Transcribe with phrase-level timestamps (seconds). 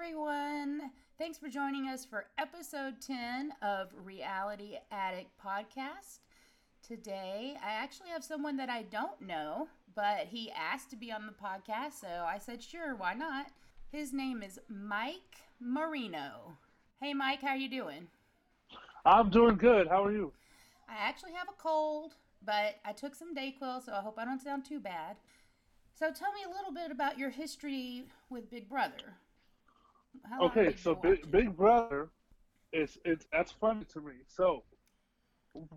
[0.00, 0.92] everyone.
[1.18, 6.20] Thanks for joining us for episode 10 of Reality Addict Podcast.
[6.86, 9.66] Today, I actually have someone that I don't know,
[9.96, 13.48] but he asked to be on the podcast, so I said, sure, why not?
[13.90, 16.56] His name is Mike Marino.
[17.00, 18.06] Hey, Mike, how you doing?
[19.04, 19.88] I'm doing good.
[19.88, 20.32] How are you?
[20.88, 24.40] I actually have a cold, but I took some Dayquil, so I hope I don't
[24.40, 25.16] sound too bad.
[25.98, 29.16] So tell me a little bit about your history with Big Brother.
[30.24, 32.10] How okay, so Big, Big Brother
[32.72, 34.14] is it's that's funny to me.
[34.26, 34.64] So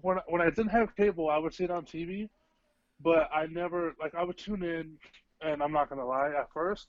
[0.01, 2.29] when when I didn't have cable, I would see it on TV,
[3.01, 4.97] but I never like I would tune in,
[5.41, 6.87] and I'm not gonna lie, at first.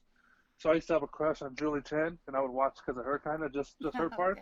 [0.59, 2.99] So I used to have a crush on Julie Chen, and I would watch because
[2.99, 4.17] of her kind of just just her okay.
[4.17, 4.41] parts.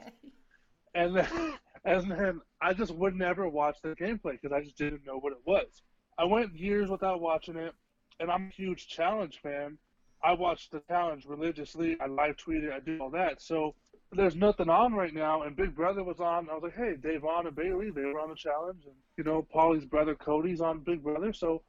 [0.94, 1.28] And then
[1.84, 5.32] and then I just would never watch the gameplay because I just didn't know what
[5.32, 5.82] it was.
[6.18, 7.74] I went years without watching it,
[8.20, 9.78] and I'm a huge challenge fan.
[10.22, 11.96] I watch the challenge religiously.
[12.00, 12.72] I live tweet it.
[12.72, 13.40] I do all that.
[13.40, 13.74] So
[14.12, 16.50] there's nothing on right now, and Big Brother was on.
[16.50, 19.46] I was like, hey, Da'Vonne and Bayleigh, they were on the challenge, and you know,
[19.54, 21.62] Paulie's brother Cody's on Big Brother, so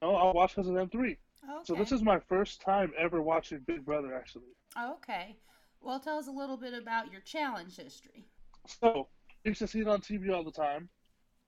[0.00, 1.18] you know, I'll watch because of them three.
[1.44, 1.62] Okay.
[1.64, 4.44] So this is my first time ever watching Big Brother, actually.
[4.80, 5.36] Okay.
[5.80, 8.24] Well, tell us a little bit about your challenge history.
[8.66, 9.08] So
[9.44, 10.88] I used to see it on TV all the time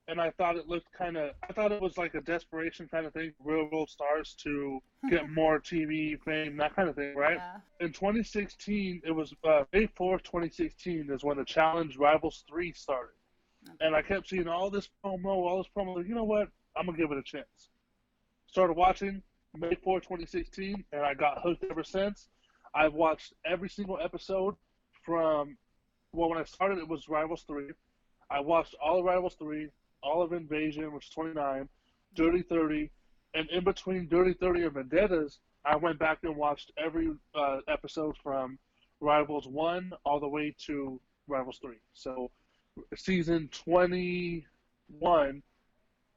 [0.07, 1.31] and I thought it looked kind of.
[1.47, 5.29] I thought it was like a desperation kind of thing, real world stars to get
[5.29, 7.37] more TV fame, that kind of thing, right?
[7.37, 7.85] Yeah.
[7.85, 13.13] In 2016, it was uh, May 4th, 2016 is when the Challenge Rivals 3 started,
[13.67, 13.85] okay.
[13.85, 15.97] and I kept seeing all this promo, all this promo.
[15.97, 16.49] Like, you know what?
[16.77, 17.69] I'm gonna give it a chance.
[18.47, 19.21] Started watching
[19.57, 22.27] May 4th, 2016, and I got hooked ever since.
[22.75, 24.55] I've watched every single episode
[25.03, 25.57] from.
[26.11, 27.71] Well, when I started, it was Rivals 3.
[28.29, 29.69] I watched all of Rivals 3,
[30.05, 31.67] Olive Invasion, which is 29,
[32.15, 32.89] Dirty 30,
[33.33, 38.15] and in between Dirty 30 and Vendettas, I went back and watched every uh, episode
[38.21, 38.59] from
[39.01, 41.75] Rivals 1 all the way to Rivals 3.
[41.93, 42.29] So
[42.95, 45.41] season 21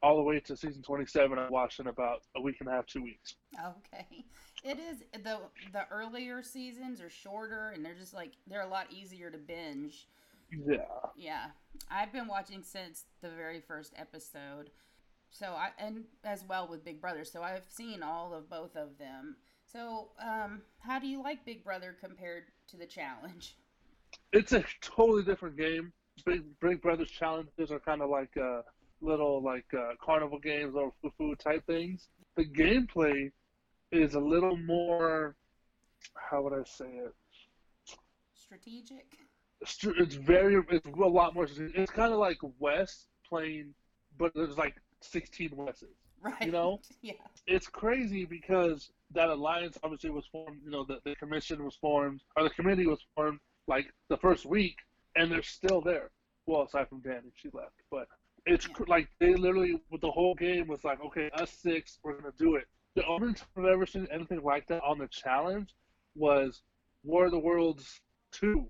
[0.01, 2.87] all the way to season 27 I watched in about a week and a half,
[2.87, 3.35] two weeks.
[3.59, 4.25] Okay.
[4.65, 5.39] It is the
[5.73, 10.07] the earlier seasons are shorter and they're just like they're a lot easier to binge
[10.51, 10.77] yeah.
[11.17, 11.47] Yeah.
[11.91, 14.71] I've been watching since the very first episode.
[15.31, 17.25] So I and as well with Big Brother.
[17.25, 19.37] So I've seen all of both of them.
[19.71, 23.57] So um, how do you like Big Brother compared to the challenge?
[24.33, 25.93] It's a totally different game.
[26.25, 28.63] Big Big Brother's challenges are kind of like uh,
[29.01, 32.09] little like uh, carnival games or foo foo type things.
[32.37, 33.31] The gameplay
[33.93, 35.37] is a little more.
[36.15, 37.15] How would I say it?
[38.35, 39.28] Strategic
[39.61, 41.47] it's very it's a lot more.
[41.59, 43.75] It's kind of like Wes playing,
[44.17, 45.85] but there's like 16 Wests.
[46.21, 46.47] Right.
[46.47, 46.81] You know.
[47.01, 47.13] yeah.
[47.47, 50.59] It's crazy because that alliance obviously was formed.
[50.65, 53.39] You know, the, the commission was formed or the committee was formed
[53.69, 54.75] like the first week,
[55.15, 56.11] and they're still there.
[56.47, 58.09] Well, aside from Dani, she left, but
[58.47, 58.85] it's yeah.
[58.89, 62.57] like they literally with the whole game was like, okay, us six, we're gonna do
[62.57, 62.65] it.
[62.97, 65.73] The only time I've ever seen anything like that on the challenge
[66.17, 66.63] was
[67.05, 68.01] War of the Worlds
[68.33, 68.69] two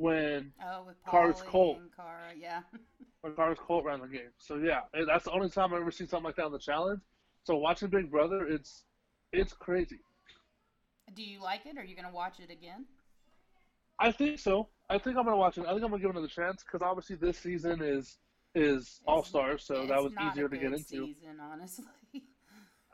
[0.00, 1.78] when oh, with Cars Colt.
[1.94, 2.60] Cara, yeah.
[3.20, 4.32] when Cars Colt ran the game.
[4.38, 7.00] So yeah, that's the only time I've ever seen something like that on the challenge.
[7.44, 8.84] So watching Big Brother, it's
[9.32, 10.00] it's crazy.
[11.14, 11.76] Do you like it?
[11.76, 12.86] Are you gonna watch it again?
[13.98, 14.68] I think so.
[14.88, 15.64] I think I'm gonna watch it.
[15.66, 18.16] I think I'm gonna give it another chance because obviously this season is
[18.54, 20.82] is All Stars, so that was easier to get into.
[20.82, 21.84] Season, honestly.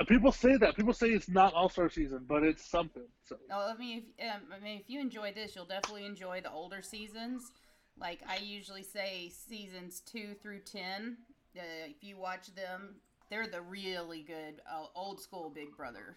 [0.05, 0.77] People say that.
[0.77, 3.07] People say it's not All Star season, but it's something.
[3.25, 3.37] So.
[3.51, 6.51] Oh, I mean, if, um, I mean, if you enjoy this, you'll definitely enjoy the
[6.51, 7.51] older seasons.
[7.99, 11.17] Like I usually say, seasons two through ten.
[11.57, 12.97] Uh, if you watch them,
[13.31, 16.17] they're the really good uh, old school Big Brother.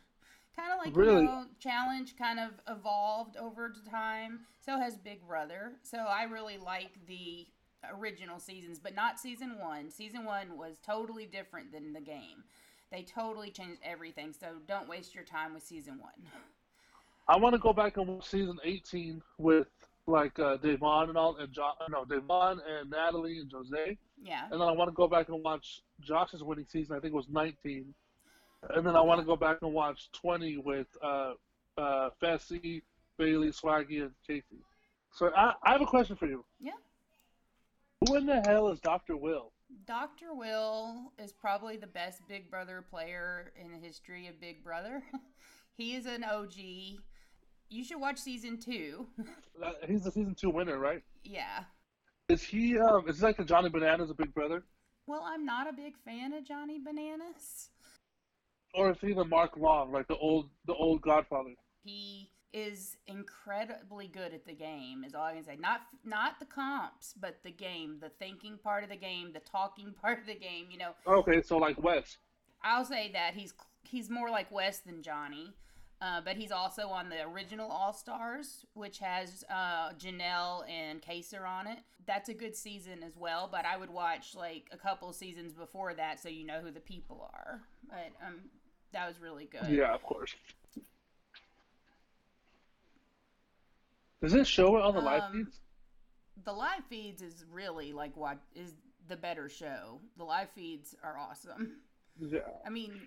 [0.57, 1.21] Kind of like really?
[1.21, 4.41] you know, challenge kind of evolved over time.
[4.59, 5.73] So has Big Brother.
[5.83, 7.47] So I really like the
[7.97, 9.89] original seasons, but not season one.
[9.89, 12.43] Season one was totally different than the game.
[12.91, 14.33] They totally changed everything.
[14.39, 16.13] So don't waste your time with season one.
[17.27, 19.67] I want to go back and watch season 18 with
[20.07, 23.97] like uh, Da'Vonne and all, and jo- no, Da'Vonne and Natalie and Jose.
[24.23, 24.45] Yeah.
[24.51, 26.95] And then I want to go back and watch Josh's winning season.
[26.95, 27.93] I think it was 19.
[28.71, 31.33] And then I want to go back and watch 20 with uh,
[31.77, 32.81] uh, Fessy,
[33.19, 34.63] Bayleigh, Swaggy, and Kaycee.
[35.13, 36.43] So I, I have a question for you.
[36.59, 36.71] Yeah.
[38.07, 39.15] Who in the hell is Dr.
[39.15, 39.51] Will?
[39.85, 40.33] Dr.
[40.33, 45.03] Will is probably the best Big Brother player in the history of Big Brother.
[45.77, 46.53] he is an OG.
[47.69, 49.07] You should watch season two.
[49.87, 51.03] He's the season two winner, right?
[51.23, 51.63] Yeah.
[52.29, 52.77] Is he?
[52.79, 54.63] Um, is he like the Johnny Bananas of Big Brother?
[55.07, 57.69] Well, I'm not a big fan of Johnny Bananas.
[58.75, 61.55] Or is he the Mark Long, like the old, the old Godfather?
[61.83, 65.03] He is incredibly good at the game.
[65.03, 65.57] Is all I can say.
[65.59, 69.93] Not not the comps, but the game, the thinking part of the game, the talking
[70.01, 70.67] part of the game.
[70.71, 70.91] You know.
[71.07, 72.17] Okay, so like Wes.
[72.63, 73.53] I'll say that he's
[73.83, 75.53] he's more like Wes than Johnny.
[76.01, 81.45] Uh, but he's also on the original All Stars, which has uh, Janelle and Kaysar
[81.45, 81.79] on it.
[82.07, 83.49] That's a good season as well.
[83.51, 86.79] But I would watch like a couple seasons before that so you know who the
[86.79, 87.61] people are.
[87.89, 88.35] But um,
[88.93, 89.69] that was really good.
[89.69, 90.33] Yeah, of course.
[94.21, 95.59] Does it show it on the um, live feeds?
[96.45, 98.73] The live feeds is really like what is
[99.07, 99.99] the better show.
[100.17, 101.77] The live feeds are awesome.
[102.19, 102.39] Yeah.
[102.65, 102.99] I mean,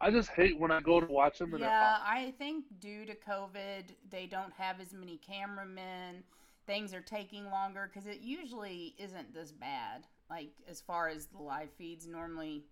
[0.00, 1.54] I just hate when I go to watch them.
[1.58, 6.22] yeah, I think due to COVID, they don't have as many cameramen.
[6.66, 10.06] Things are taking longer because it usually isn't this bad.
[10.30, 12.64] Like as far as the live feeds, normally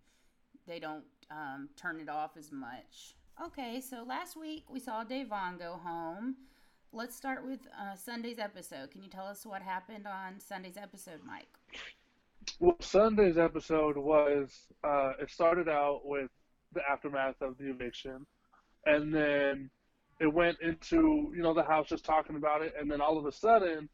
[0.67, 3.17] they don't um, turn it off as much.
[3.45, 6.37] Okay, so last week we saw Da'Vonne go home.
[6.93, 8.91] Let's start with uh, Sunday's episode.
[8.91, 11.49] Can you tell us what happened on Sunday's episode, Mike?
[12.61, 16.31] Well, Sunday's episode was uh, it started out with
[16.73, 18.25] the aftermath of the eviction,
[18.87, 19.69] and then
[20.19, 23.27] it went into you know the house just talking about it, and then all of
[23.27, 23.91] a sudden,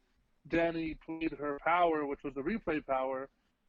[0.49, 3.27] Dani played her power, which was the replay power,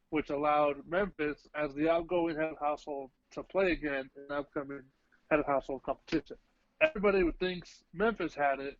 [0.09, 4.83] which allowed Memphis as the outgoing head of household to play again in upcoming
[5.29, 6.37] head of household competition.
[6.81, 8.77] Everybody thinks Memphis had it,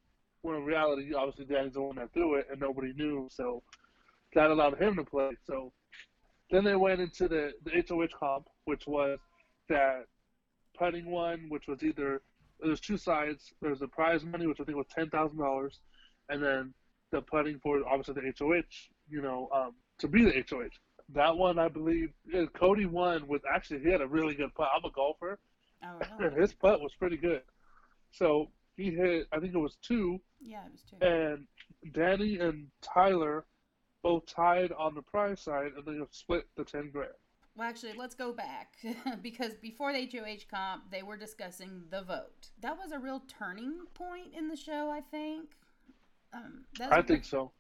[0.48, 3.62] when in reality, obviously Dani's the one that threw it, and nobody knew, so
[4.34, 5.32] that allowed him to play.
[5.46, 5.74] So
[6.50, 9.20] then they went into the the HOH comp, which was
[9.68, 10.06] that
[10.78, 12.22] putting one, which was either
[12.62, 13.54] there's two sides.
[13.62, 15.82] There's the prize money, which I think was ten thousand dollars,
[16.30, 16.74] and then
[17.12, 18.62] the putting for obviously the HOH,
[19.10, 20.70] you know, um, to be the HOH.
[21.14, 22.10] That one, I believe,
[22.54, 24.70] Cody won with actually he had a really good putt.
[24.74, 25.40] I'm a golfer,
[25.84, 26.32] oh, really?
[26.32, 27.42] and his putt was pretty good.
[28.12, 28.48] So
[28.78, 30.20] he hit, I think it was two.
[30.40, 31.06] Yeah, it was two.
[31.06, 31.48] And
[31.94, 33.46] Dani and Tyler
[34.04, 37.12] both tied on the prize side, and then split the ten grand.
[37.58, 38.76] Well, actually, let's go back
[39.24, 42.50] because before the HOH comp, they were discussing the vote.
[42.62, 45.50] That was a real turning point in the show, I think.
[46.34, 47.52] Um, I think so.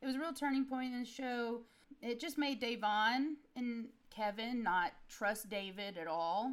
[0.00, 1.60] It was a real turning point in the show.
[2.00, 6.52] It just made Da'Vonne and Kevin not trust David at all.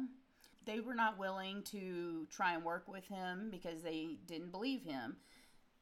[0.66, 5.16] They were not willing to try and work with him because they didn't believe him.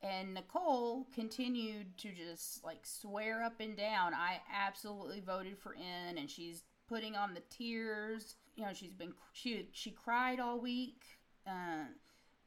[0.00, 6.18] And Nicole continued to just like swear up and down, I absolutely voted for Ian,
[6.18, 8.36] and she's putting on the tears.
[8.54, 11.02] You know, she's been she she cried all week,
[11.46, 11.86] uh,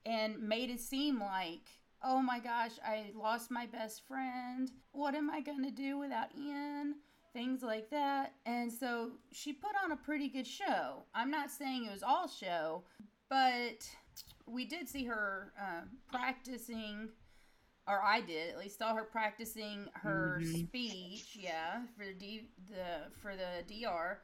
[0.06, 1.68] and made it seem like,
[2.02, 4.72] oh my gosh, I lost my best friend.
[4.94, 6.96] What am I gonna do without Ian?
[7.34, 8.34] Things like that.
[8.46, 11.04] And so she put on a pretty good show.
[11.16, 12.84] I'm not saying it was all show,
[13.30, 13.90] but
[14.46, 15.82] we did see her uh,
[16.12, 17.10] practicing
[17.88, 20.66] or I did at least saw her practicing her mm-hmm.
[20.66, 24.20] speech, yeah, for the D, the for the DR,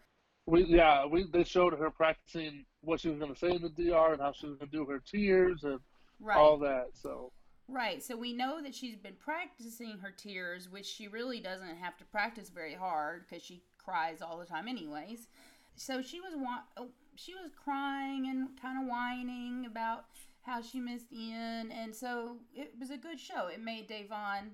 [0.47, 3.69] we yeah we they showed her practicing what she was going to say in the
[3.69, 5.79] DR and how she was going to do her tears and
[6.19, 6.37] right.
[6.37, 6.87] all that.
[6.93, 7.31] So
[7.67, 11.97] right, so we know that she's been practicing her tears, which she really doesn't have
[11.97, 15.27] to practice very hard because she cries all the time, anyways.
[15.75, 16.33] So she was
[16.77, 20.05] oh, she was crying and kind of whining about
[20.41, 23.47] how she missed Ian, and so it was a good show.
[23.47, 24.51] It made Da'Vonne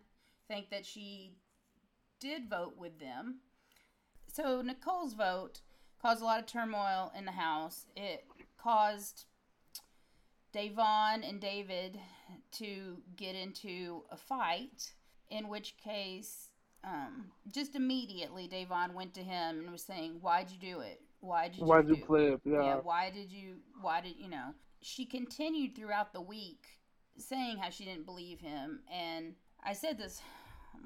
[0.47, 1.35] think that she
[2.19, 3.39] did vote with them.
[4.27, 5.61] So Nicole's vote
[6.01, 7.85] caused a lot of turmoil in the house.
[7.95, 8.25] It
[8.57, 9.25] caused
[10.53, 11.99] Da'Vonne and David
[12.53, 14.93] to get into a fight,
[15.29, 16.49] in which case,
[16.83, 21.01] um, just immediately, Da'Vonne went to him and was saying, "Why'd you do it?
[21.21, 21.65] Why did you?
[21.65, 22.41] Why did you play it?
[22.43, 22.63] Yeah.
[22.63, 22.75] yeah.
[22.75, 23.55] Why did you?
[23.81, 26.65] Why did you know?" She continued throughout the week
[27.17, 30.21] saying how she didn't believe him, and I said this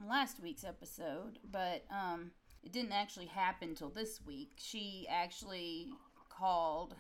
[0.08, 2.32] last week's episode, but um,
[2.64, 4.52] it didn't actually happen till this week.
[4.58, 5.88] She actually
[6.30, 6.96] called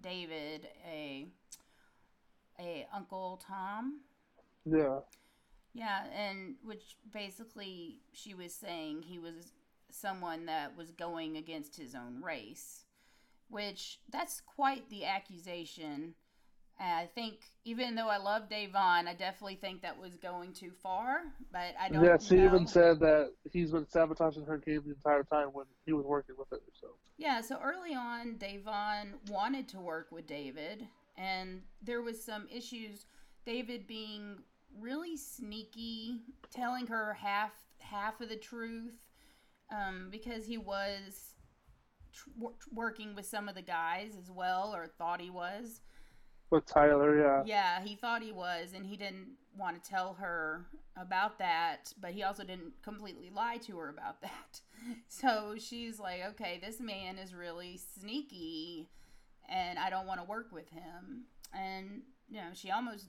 [0.00, 1.28] David a
[2.58, 4.00] a Uncle Tom.
[4.64, 5.00] Yeah.
[5.74, 9.52] Yeah, and which basically she was saying he was
[9.90, 12.84] someone that was going against his own race,
[13.48, 16.14] which that's quite the accusation
[16.78, 21.22] I think even though I love Da'Vonne, I definitely think that was going too far.
[21.52, 22.04] But I don't.
[22.04, 22.46] Yeah, she know.
[22.46, 26.34] even said that he's been sabotaging her game the entire time when he was working
[26.38, 26.60] with her.
[26.80, 26.88] So.
[27.16, 33.06] Yeah, so early on, Da'Vonne wanted to work with David, and there was some issues.
[33.46, 34.38] David being
[34.78, 38.94] really sneaky, telling her half half of the truth,
[39.70, 41.34] um, because he was
[42.12, 45.80] tr- working with some of the guys as well, or thought he was
[46.54, 47.42] with Tyler, yeah.
[47.44, 50.66] Yeah, he thought he was, and he didn't want to tell her
[50.96, 54.60] about that, but he also didn't completely lie to her about that.
[55.08, 58.88] So she's like, okay, this man is really sneaky,
[59.48, 61.24] and I don't want to work with him.
[61.52, 63.06] And, you know, she almost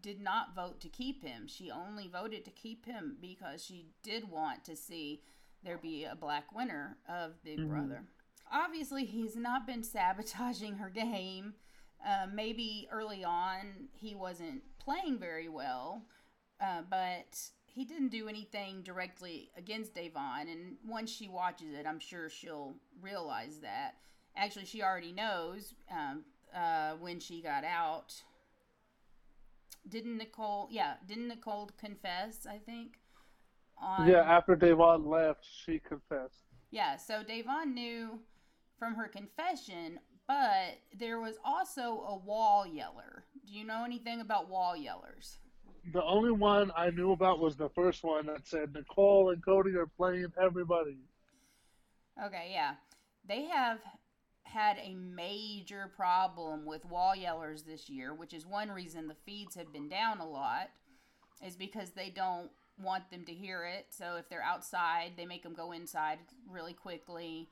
[0.00, 1.46] did not vote to keep him.
[1.46, 5.22] She only voted to keep him because she did want to see
[5.62, 7.70] there be a black winner of Big mm-hmm.
[7.70, 8.02] Brother.
[8.50, 11.54] Obviously, he's not been sabotaging her game.
[12.06, 16.02] Uh, maybe early on he wasn't playing very well,
[16.60, 20.50] uh, but he didn't do anything directly against Da'Vonne.
[20.50, 23.96] And once she watches it, I'm sure she'll realize that.
[24.36, 26.24] Actually, she already knows um,
[26.54, 28.12] uh, when she got out
[29.88, 30.68] didn't Nicole?
[30.70, 32.46] Yeah, didn't Nicole confess?
[32.48, 32.98] I think.
[33.78, 36.44] On, yeah, after Da'Vonne left, she confessed.
[36.70, 38.18] Yeah, so Da'Vonne knew
[38.78, 43.24] from her confession, but there was also a wall yeller.
[43.46, 45.36] Do you know anything about wall yellers?
[45.92, 49.76] The only one I knew about was the first one that said Nicole and Cody
[49.76, 50.96] are playing everybody.
[52.24, 52.72] Okay, yeah.
[53.28, 53.78] They have
[54.46, 59.54] had a major problem with wall yellers this year, which is one reason the feeds
[59.56, 60.70] have been down a lot,
[61.44, 63.86] is because they don't want them to hear it.
[63.90, 67.48] So if they're outside, they make them go inside really quickly,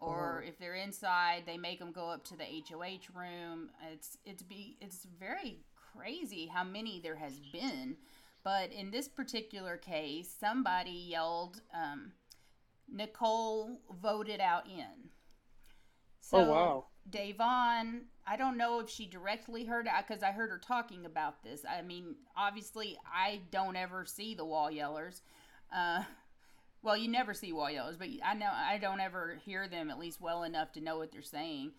[0.00, 0.48] or uh-huh.
[0.48, 3.70] if they're inside, they make them go up to the HOH room.
[3.92, 5.58] It's it's be it's very
[5.94, 7.96] crazy how many there has been,
[8.42, 11.60] but in this particular case, somebody yelled.
[11.74, 12.12] Um,
[12.90, 15.10] Nicole voted out Ian.
[16.20, 16.84] Oh, so, oh wow.
[17.10, 21.42] Da'Vonne, I don't know if she directly heard it because I heard her talking about
[21.42, 21.64] this.
[21.64, 25.22] I mean, obviously, I don't ever see the wall yellers.
[25.74, 26.02] Uh,
[26.82, 29.98] well, you never see wall yellers, but I know I don't ever hear them at
[29.98, 31.72] least well enough to know what they're saying.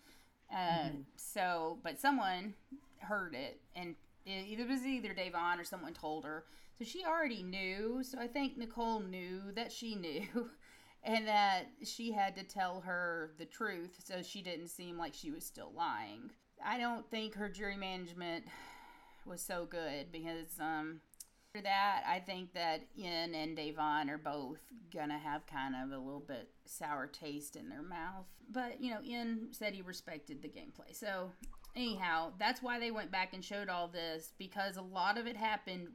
[0.52, 0.96] Uh, mm-hmm.
[1.16, 2.54] So, but someone
[2.98, 3.94] heard it, and
[4.26, 6.44] it, it was either Da'Vonne or someone told her.
[6.78, 8.02] So she already knew.
[8.02, 10.50] So I think Nicole knew that she knew.
[11.02, 15.30] And that she had to tell her the truth so she didn't seem like she
[15.30, 16.30] was still lying.
[16.64, 18.44] I don't think her jury management
[19.24, 21.00] was so good because um,
[21.54, 24.60] after that, I think that Ian and Da'Vonne are both
[24.92, 28.26] gonna have kind of a little bit sour taste in their mouth.
[28.50, 30.94] But you know, Ian said he respected the gameplay.
[30.94, 31.30] So
[31.74, 35.36] anyhow, that's why they went back and showed all this because a lot of it
[35.36, 35.88] happened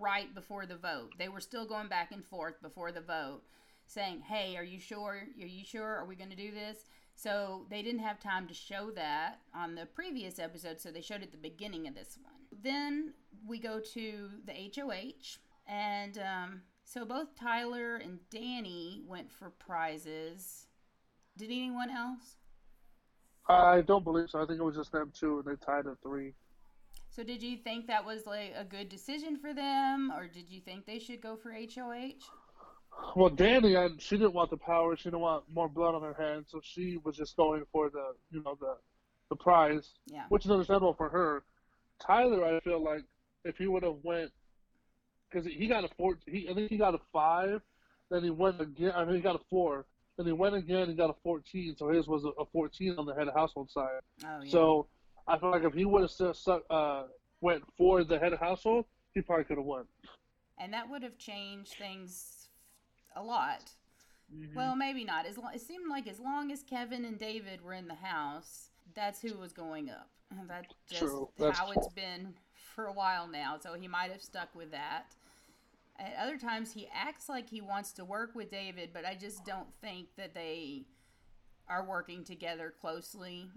[0.00, 1.12] right before the vote.
[1.18, 3.42] They were still going back and forth before the vote
[3.88, 5.26] saying, "Hey, are you sure?
[5.40, 5.96] Are you sure?
[5.96, 9.74] Are we going to do this?" So they didn't have time to show that on
[9.74, 12.34] the previous episode, so they showed it at the beginning of this one.
[12.62, 13.12] Then
[13.44, 20.66] we go to the HOH, and um, so both Tyler and Dani went for prizes.
[21.36, 22.36] Did anyone else?
[23.48, 24.40] I don't believe so.
[24.40, 26.34] I think it was just them two, and they tied at three.
[27.10, 30.60] So did you think that was like a good decision for them, or did you
[30.60, 32.12] think they should go for HOH?
[33.16, 34.96] Well, Dani, and she didn't want the power.
[34.96, 38.14] She didn't want more blood on her hands, so she was just going for the,
[38.30, 38.76] you know, the,
[39.30, 39.94] the prize.
[40.06, 40.24] Yeah.
[40.28, 41.44] Which is understandable for her.
[42.00, 43.04] Tyler, I feel like
[43.44, 44.30] if he would have went,
[45.30, 47.60] because he got a four, he I think he got a five,
[48.10, 48.92] then he went again.
[48.94, 49.84] I mean, he got a four.
[50.16, 50.88] Then he went again.
[50.88, 51.76] He got a fourteen.
[51.76, 54.00] So his was a, a fourteen on the head of household side.
[54.24, 54.50] Oh yeah.
[54.50, 54.86] So
[55.26, 57.04] I feel like if he would have still uh,
[57.40, 59.84] went for the head of household, he probably could have won.
[60.58, 62.37] And that would have changed things
[63.16, 63.70] a lot.
[64.34, 64.56] Mm-hmm.
[64.56, 65.26] Well, maybe not.
[65.26, 68.70] As long, it seemed like as long as Kevin and David were in the house,
[68.94, 70.08] that's who was going up.
[70.46, 71.28] That's just true.
[71.38, 72.34] That's how it's been
[72.74, 73.56] for a while now.
[73.60, 75.04] So he might have stuck with that.
[75.98, 79.44] At other times, he acts like he wants to work with David, but I just
[79.44, 80.84] don't think that they
[81.68, 83.48] are working together closely.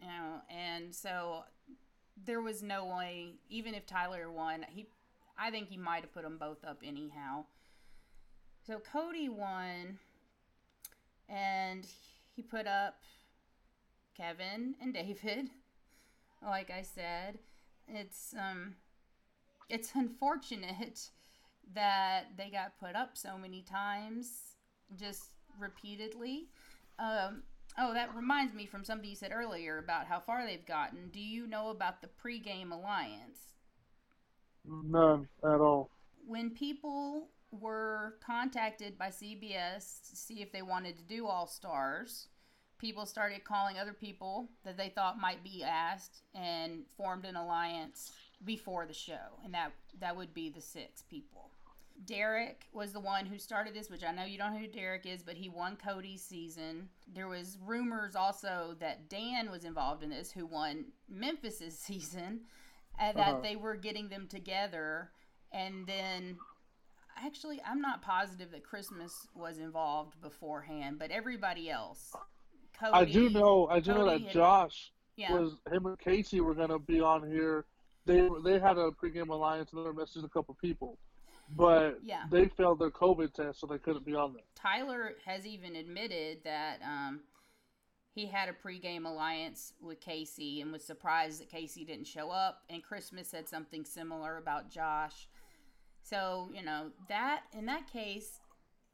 [0.00, 1.44] You know, and so
[2.24, 3.34] there was no way.
[3.50, 4.86] Even if Tyler won, he,
[5.36, 7.44] I think he might have put them both up anyhow.
[8.66, 9.98] So Cody won,
[11.28, 11.86] and
[12.34, 13.00] he put up
[14.16, 15.50] Kevin and David.
[16.42, 17.38] Like I said,
[17.86, 18.76] it's um,
[19.68, 21.10] it's unfortunate
[21.74, 24.56] that they got put up so many times,
[24.98, 25.24] just
[25.58, 26.48] repeatedly.
[26.98, 27.42] Um,
[27.78, 31.10] oh, that reminds me from something you said earlier about how far they've gotten.
[31.12, 33.38] Do you know about the pregame alliance?
[34.64, 35.90] None at all.
[36.26, 42.28] When people were contacted by CBS to see if they wanted to do All Stars.
[42.78, 48.12] People started calling other people that they thought might be asked and formed an alliance
[48.44, 51.50] before the show, and that that would be the six people.
[52.06, 55.06] Derrick was the one who started this, which I know you don't know who Derrick
[55.06, 56.88] is, but he won Cody's season.
[57.12, 62.40] There was rumors also that Dan was involved in this, who won Memphis's season,
[62.98, 63.40] and that uh-huh.
[63.42, 65.10] they were getting them together.
[65.52, 66.38] And then,
[67.16, 72.14] actually, I'm not positive that Christmas was involved beforehand, but everybody else.
[72.78, 73.66] Cody, I do know.
[73.68, 75.32] I do Cody know that had, Josh yeah.
[75.32, 77.64] was him and Kaycee were going to be on here.
[78.06, 80.98] They they had a pregame alliance and they were messaging a couple people
[81.56, 82.24] but yeah.
[82.30, 84.42] they failed their COVID test, so they couldn't be on there.
[84.54, 87.20] Tyler has even admitted that um,
[88.14, 92.62] he had a pregame alliance with Kaycee and was surprised that Casey didn't show up.
[92.70, 95.28] And Christmas said something similar about Josh.
[96.02, 98.40] So you know that in that case,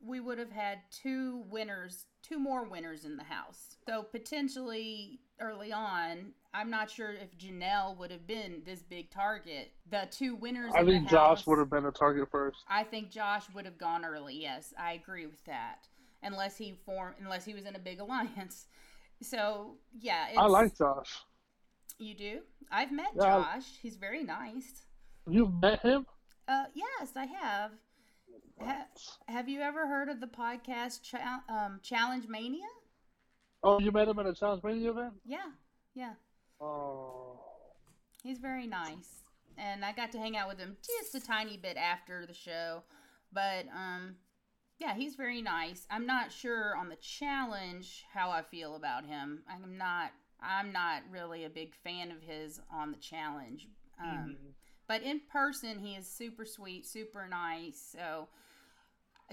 [0.01, 3.77] we would have had two winners, two more winners in the house.
[3.89, 9.73] So potentially early on, I'm not sure if Janelle would have been this big target.
[9.91, 10.73] The two winners.
[10.75, 12.59] I think Josh house, would have been a target first.
[12.69, 14.41] I think Josh would have gone early.
[14.41, 15.89] Yes, I agree with that.
[16.23, 18.67] Unless he formed, unless he was in a big alliance.
[19.23, 21.19] So yeah, I like Josh.
[21.99, 22.41] You do?
[22.71, 23.65] I've met yeah, Josh.
[23.81, 24.85] He's very nice.
[25.29, 26.07] You've met him?
[26.49, 27.73] Uh, yes, I have.
[28.61, 28.87] Ha-
[29.29, 32.67] have you ever heard of the podcast Cha- um, Challenge Mania?
[33.63, 35.15] Oh, you met him at a Challenge Mania event?
[35.25, 35.51] Yeah,
[35.95, 36.13] yeah.
[36.61, 37.41] Oh.
[38.23, 39.23] He's very nice.
[39.59, 42.83] And I got to hang out with him just a tiny bit after the show.
[43.33, 44.17] But um
[44.79, 45.87] yeah, he's very nice.
[45.91, 49.43] I'm not sure on the challenge how I feel about him.
[49.49, 50.11] I'm not
[50.43, 53.69] I'm not really a big fan of his on the challenge.
[54.03, 54.51] Um mm-hmm.
[54.89, 57.95] But in person he is super sweet, super nice.
[57.97, 58.29] So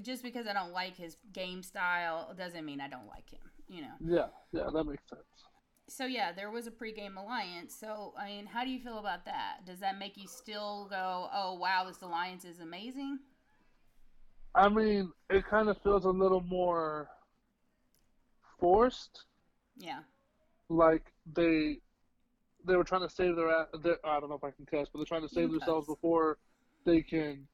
[0.02, 3.82] just because I don't like his game style doesn't mean I don't like him, you
[3.82, 3.96] know.
[4.04, 5.24] Yeah, yeah, that makes sense
[5.88, 7.76] so yeah, there was a pregame alliance.
[7.76, 9.66] So I mean, how do you feel about that?
[9.66, 13.20] Does that make you still go, "Oh wow, this alliance is amazing"?
[14.56, 17.10] I mean, it kind of feels a little more
[18.60, 19.26] forced.
[19.76, 20.02] Yeah.
[20.70, 21.80] Like they
[22.66, 25.00] they were trying to save their, their I don't know if I can cuss, but
[25.00, 26.38] they're trying to save themselves before
[26.86, 27.48] they can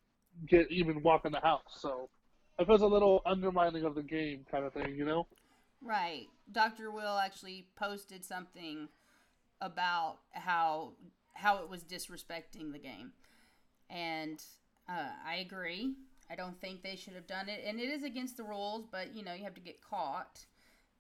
[0.48, 1.62] get even walk in the house.
[1.78, 2.10] So
[2.58, 5.28] it feels a little undermining of the game kind of thing, you know?
[5.82, 6.28] Right.
[6.52, 6.92] Dr.
[6.92, 8.90] Will actually posted something
[9.62, 10.94] about how
[11.34, 13.14] how it was disrespecting the game.
[13.90, 14.44] And
[14.90, 15.94] uh, I agree.
[16.30, 17.64] I don't think they should have done it.
[17.66, 20.46] And it is against the rules, but you know, you have to get caught.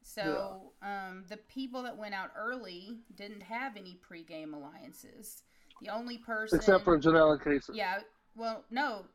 [0.09, 1.09] So yeah.
[1.09, 5.43] um, the people that went out early didn't have any pregame alliances.
[5.83, 6.57] The only person.
[6.57, 7.75] Except for Janelle and Kaycee.
[7.75, 7.99] Yeah.
[8.35, 9.05] Well, no,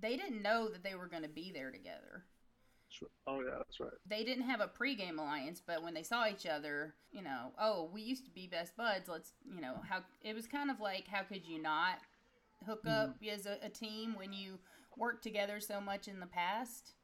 [0.00, 2.24] they didn't know that they were going to be there together.
[3.26, 3.92] Oh yeah, that's right.
[4.08, 7.90] They didn't have a pregame alliance, but when they saw each other, you know, oh,
[7.92, 9.08] we used to be best buds.
[9.08, 11.98] Let's, you know, how it was kind of like how could you not
[12.66, 13.28] hook up mm-hmm.
[13.28, 14.58] as a, a, team when you
[14.96, 16.94] worked together so much in the past?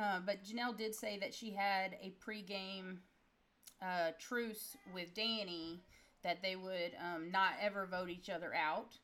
[0.00, 2.98] Uh, but Janelle did say that she had a pregame
[3.82, 5.80] uh, truce with Dani
[6.22, 8.94] that they would um, not ever vote each other out.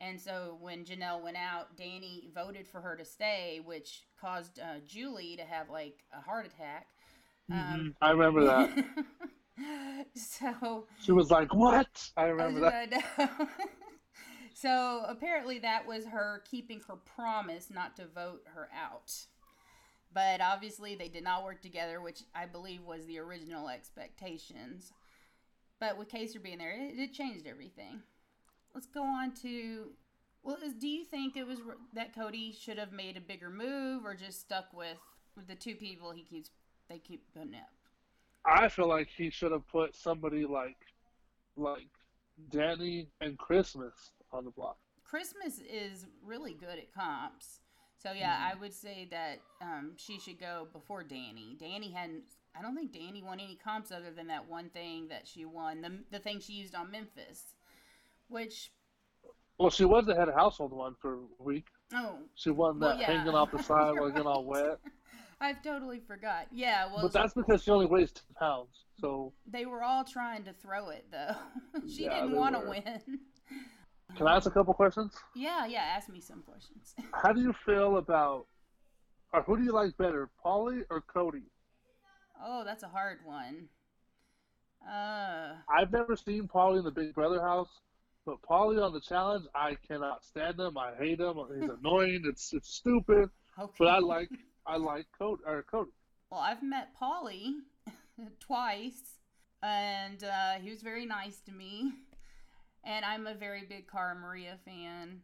[0.00, 4.80] And so when Janelle went out, Dani voted for her to stay, which caused uh,
[4.86, 6.88] Julie to have like a heart attack.
[7.50, 7.88] Um, mm-hmm.
[8.02, 8.84] I remember that.
[10.14, 13.28] so she was like, "What?" I remember that.
[14.54, 19.12] so apparently, that was her keeping her promise not to vote her out.
[20.14, 24.92] But obviously, they did not work together, which I believe was the original expectations.
[25.80, 28.00] But with Kaysar being there, it, it changed everything.
[28.74, 29.88] Let's go on to
[30.44, 31.58] well is, do you think it was
[31.94, 34.98] that cody should have made a bigger move or just stuck with,
[35.36, 36.50] with the two people he keeps
[36.88, 37.70] they keep putting up?
[38.44, 40.76] I feel like he should have put somebody like
[41.56, 41.88] like
[42.50, 44.76] dani and christmas on the block.
[45.02, 47.60] Christmas is really good at comps
[48.04, 48.56] so yeah mm-hmm.
[48.56, 52.22] i would say that um, she should go before dani dani hadn't
[52.56, 55.80] i don't think dani won any comps other than that one thing that she won
[55.80, 57.54] the, the thing she used on memphis
[58.28, 58.72] which.
[59.58, 61.66] Well, she was the head of household one for a week.
[61.94, 62.18] Oh.
[62.34, 63.06] She won that well, yeah.
[63.06, 64.80] hanging off the side, looking all wet.
[65.40, 66.46] I've totally forgot.
[66.50, 67.02] Yeah, well.
[67.02, 69.32] But that's because she only weighs ten pounds, so.
[69.46, 71.36] They were all trying to throw it though.
[71.88, 73.20] she yeah, didn't want to win.
[74.16, 75.12] Can I ask a couple questions?
[75.34, 75.82] Yeah, yeah.
[75.96, 76.94] Ask me some questions.
[77.12, 78.46] How do you feel about,
[79.32, 81.42] or who do you like better, Paulie or Cody?
[82.42, 83.68] Oh, that's a hard one.
[84.86, 85.54] Uh.
[85.68, 87.70] I've never seen Paulie in the Big Brother house,
[88.26, 90.76] but Paulie on the challenge, I cannot stand him.
[90.78, 91.36] I hate him.
[91.58, 92.22] He's annoying.
[92.26, 93.30] It's it's stupid.
[93.58, 93.72] Okay.
[93.78, 94.30] But I like
[94.66, 95.90] I like Cody or Cody.
[96.30, 97.54] Well, I've met Polly
[98.40, 99.18] twice,
[99.62, 101.92] and uh, he was very nice to me.
[102.84, 105.20] And I'm a very big Cara Maria fan.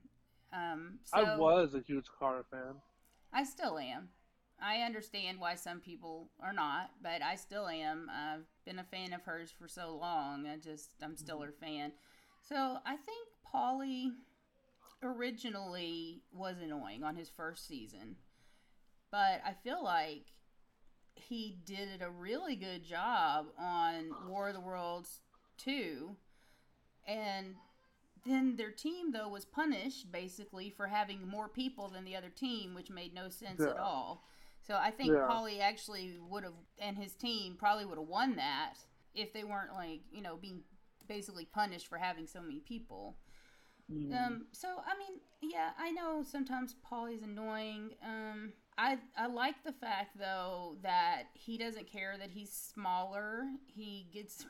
[0.52, 2.76] Um, so I was a huge Cara fan.
[3.32, 4.08] I still am.
[4.62, 8.10] I understand why some people are not, but I still am.
[8.10, 10.46] I've been a fan of hers for so long.
[10.46, 11.46] I just I'm still mm-hmm.
[11.46, 11.92] her fan.
[12.42, 14.12] So I think Paulie
[15.02, 18.16] originally was annoying on his first season,
[19.10, 20.26] but I feel like
[21.14, 25.20] he did a really good job on War of the Worlds
[25.58, 26.16] 2.
[27.06, 27.54] And
[28.26, 32.74] then their team, though, was punished basically for having more people than the other team,
[32.74, 33.70] which made no sense yeah.
[33.70, 34.24] at all.
[34.66, 35.26] So I think yeah.
[35.28, 38.74] Paulie actually would have, and his team probably would have won that
[39.14, 40.60] if they weren't like, you know, being
[41.08, 43.16] basically punished for having so many people.
[43.92, 44.14] Mm.
[44.14, 47.90] Um, so I mean, yeah, I know sometimes Paulie's annoying.
[48.04, 53.46] Um, I I like the fact though that he doesn't care that he's smaller.
[53.66, 54.46] He gets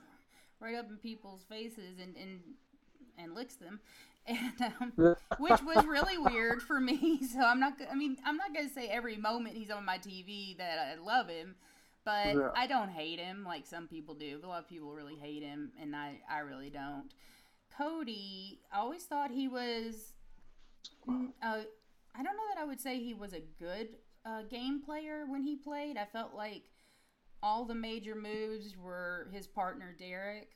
[0.60, 2.40] right up in people's faces and and
[3.18, 3.80] and licks them.
[4.26, 4.92] And, um,
[5.38, 7.20] which was really weird for me.
[7.32, 7.72] So I'm not.
[7.90, 11.28] I mean, I'm not gonna say every moment he's on my TV that I love
[11.28, 11.54] him,
[12.04, 12.50] but yeah.
[12.54, 14.38] I don't hate him like some people do.
[14.44, 17.10] A lot of people really hate him, and I I really don't.
[17.76, 20.12] Cody, I always thought he was.
[21.08, 21.62] Mm, uh,
[22.14, 23.96] I don't know that I would say he was a good
[24.26, 25.96] uh, game player when he played.
[25.96, 26.69] I felt like
[27.42, 30.50] all the major moves were his partner Derrick.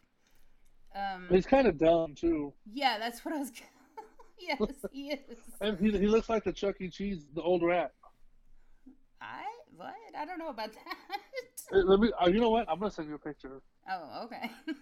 [0.94, 2.52] Um, He's kind of dumb too.
[2.72, 3.52] Yeah, that's what I was.
[4.38, 4.60] yes,
[4.92, 5.38] he is.
[5.60, 6.88] and he, he looks like the Chuck E.
[6.88, 7.92] Cheese, the old rat.
[9.20, 9.42] I
[9.76, 9.94] what?
[10.16, 11.18] I don't know about that.
[11.70, 12.10] Hey, let me.
[12.20, 12.68] Uh, you know what?
[12.68, 13.62] I'm gonna send you a picture.
[13.90, 14.50] Oh, okay.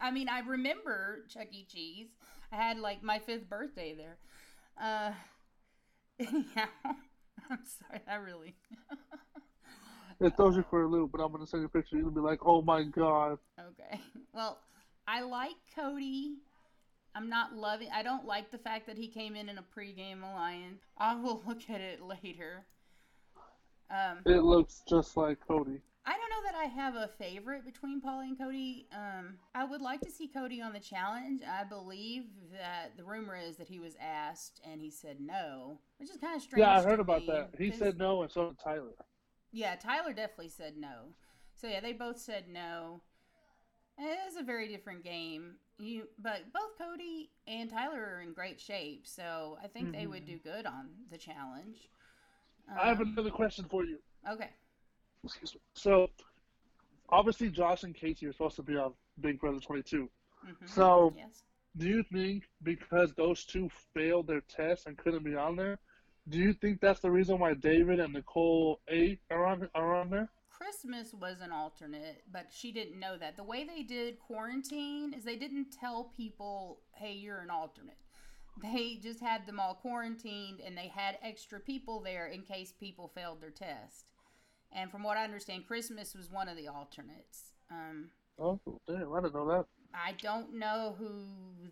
[0.00, 1.64] I mean, I remember Chuck E.
[1.68, 2.08] Cheese.
[2.50, 4.18] I had like my fifth birthday there.
[4.80, 5.12] Uh,
[6.56, 6.66] yeah.
[7.50, 8.54] I'm sorry, I really.
[10.22, 11.96] It throws you for a loop, but I'm gonna send you a picture.
[11.96, 14.00] You'll be like, "Oh my god." Okay.
[14.34, 14.58] Well,
[15.06, 16.36] I like Cody.
[17.14, 17.88] I'm not loving.
[17.94, 20.80] I don't like the fact that he came in in a pregame alliance.
[20.96, 22.64] I will look at it later.
[23.90, 25.82] Um, it looks just like Cody.
[26.06, 28.88] I don't know that I have a favorite between Paulie and Cody.
[28.90, 31.42] Um, I would like to see Cody on the challenge.
[31.42, 36.08] I believe that the rumor is that he was asked and he said no, which
[36.08, 36.60] is kind of strange.
[36.60, 37.50] Yeah, I heard about me, that.
[37.58, 38.94] He said no, and so did Tyler.
[39.52, 41.14] Yeah, Tyler definitely said no.
[41.54, 43.02] So yeah, they both said no.
[43.98, 45.56] It is a very different game.
[45.78, 50.00] You, but both Cody and Tyler are in great shape, so I think mm-hmm.
[50.00, 50.36] they would mm-hmm.
[50.44, 51.90] do good on the challenge.
[52.70, 53.98] Um, I have um, another question for you.
[54.30, 54.50] Okay.
[55.24, 55.60] Excuse me.
[55.74, 56.08] So,
[57.08, 60.08] obviously, Josh and Kaycee are supposed to be on Big Brother 22.
[60.46, 60.66] Mm-hmm.
[60.66, 61.42] So, yes.
[61.76, 65.78] do you think because those two failed their test and couldn't be on there,
[66.28, 70.10] do you think that's the reason why David and Nicole A are on are on
[70.10, 70.28] there?
[70.50, 73.36] Christmas was an alternate, but she didn't know that.
[73.36, 77.98] The way they did quarantine is they didn't tell people, "Hey, you're an alternate."
[78.62, 83.08] They just had them all quarantined and they had extra people there in case people
[83.08, 84.04] failed their test.
[84.70, 87.52] And from what I understand, Christmas was one of the alternates.
[87.70, 89.12] Um, oh, damn!
[89.12, 89.66] I didn't know that.
[89.94, 91.10] I don't know who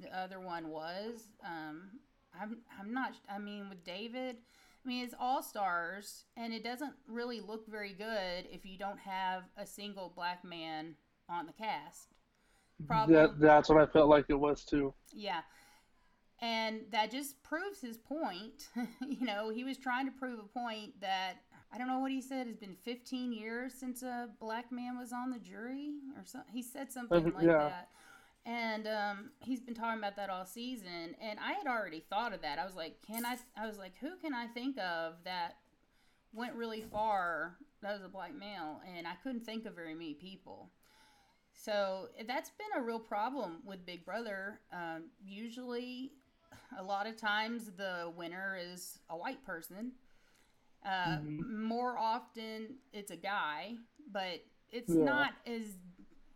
[0.01, 1.29] the other one was.
[1.45, 2.00] Um,
[2.39, 3.13] I'm I'm not.
[3.29, 4.37] I mean, with David,
[4.85, 8.99] I mean it's all stars, and it doesn't really look very good if you don't
[8.99, 10.95] have a single black man
[11.29, 12.09] on the cast.
[12.87, 13.15] Problem.
[13.15, 14.95] That, that's what I felt like it was too.
[15.13, 15.41] Yeah.
[16.43, 18.69] And that just proves his point.
[19.07, 21.35] you know, he was trying to prove a point that
[21.73, 22.47] I don't know what he said.
[22.49, 26.53] It's been 15 years since a black man was on the jury, or something.
[26.53, 27.69] He said something uh-huh, like yeah.
[27.69, 27.89] that.
[28.47, 31.15] And um, he's been talking about that all season.
[31.21, 32.59] And I had already thought of that.
[32.59, 33.37] I was like, can I?
[33.57, 35.57] I was like, who can I think of that
[36.33, 37.57] went really far?
[37.83, 40.71] That was a black male, and I couldn't think of very many people.
[41.53, 44.61] So that's been a real problem with Big Brother.
[44.73, 46.13] Um, usually,
[46.79, 49.93] a lot of times the winner is a white person
[50.85, 51.63] uh, mm-hmm.
[51.65, 53.75] More often, it's a guy,
[54.11, 55.05] but it's yeah.
[55.05, 55.63] not as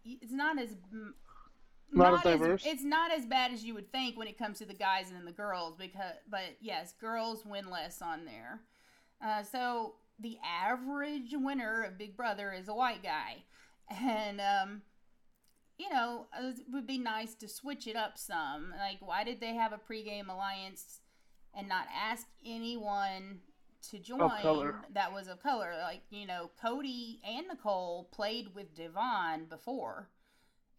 [0.05, 0.77] it's not as
[1.93, 2.67] not, not as diverse.
[2.67, 5.11] As, it's not as bad as you would think when it comes to the guys
[5.11, 5.75] and the girls.
[5.79, 8.61] Because, but yes, girls win less on there.
[9.25, 13.45] Uh, so the average winner of Big Brother is a white guy,
[13.91, 14.83] and um,
[15.79, 18.75] you know it would be nice to switch it up some.
[18.79, 21.01] Like, why did they have a pregame alliance
[21.57, 23.41] and not ask anyone
[23.91, 24.19] to join
[24.93, 25.75] that was of color.
[25.83, 30.09] Like, you know, Cody and Nicole played with Da'Vonne before,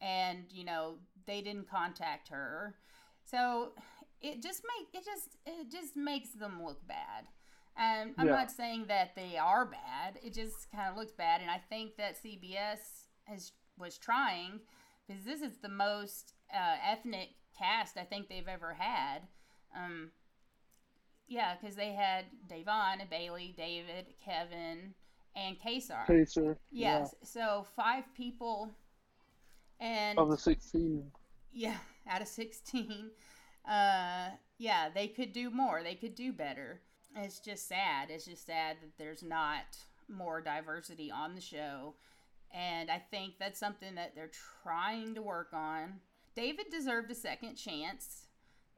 [0.02, 2.76] and, you know, they didn't contact her.
[3.24, 3.74] So
[4.22, 7.26] it just make it just it just makes them look bad.
[7.78, 8.36] And I'm yeah.
[8.36, 10.20] not saying that they are bad.
[10.24, 14.62] It just kind of looks bad, and I think that CBS has was trying
[15.06, 19.20] because this is the most uh, ethnic cast I think they've ever had.
[19.76, 20.12] Um,
[21.28, 24.94] Yeah, because they had Da'Vonne, and Bayleigh, David, Kevin,
[25.36, 26.06] and Kaysar.
[26.08, 26.56] Kaysar.
[26.72, 27.16] Yes.
[27.22, 27.28] Yeah.
[27.28, 28.72] So five people.
[29.80, 31.12] And of the sixteen.
[31.52, 33.12] Yeah, out of sixteen.
[33.68, 35.82] Uh, yeah, they could do more.
[35.82, 36.82] They could do better.
[37.16, 38.12] It's just sad.
[38.12, 39.76] It's just sad that there's not
[40.08, 41.96] more diversity on the show.
[42.54, 44.32] And I think that's something that they're
[44.64, 46.00] trying to work on.
[46.36, 48.28] David deserved a second chance.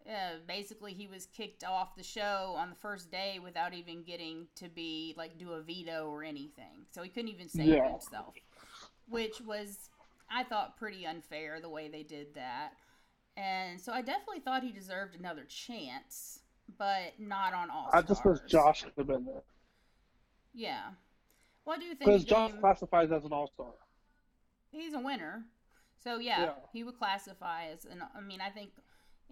[0.07, 4.47] Uh, basically, he was kicked off the show on the first day without even getting
[4.55, 6.85] to be like do a veto or anything.
[6.91, 7.91] So he couldn't even save yeah.
[7.91, 8.35] himself,
[9.09, 9.89] which was,
[10.29, 12.71] I thought, pretty unfair the way they did that.
[13.35, 16.39] And so I definitely thought he deserved another chance,
[16.77, 17.89] but not on all.
[17.93, 19.43] I just wish Josh could have been there.
[20.53, 20.89] Yeah.
[21.63, 22.09] What do you think?
[22.09, 23.73] Because Josh classifies as an all star.
[24.71, 25.43] He's a winner.
[26.03, 28.01] So yeah, yeah, he would classify as an.
[28.15, 28.71] I mean, I think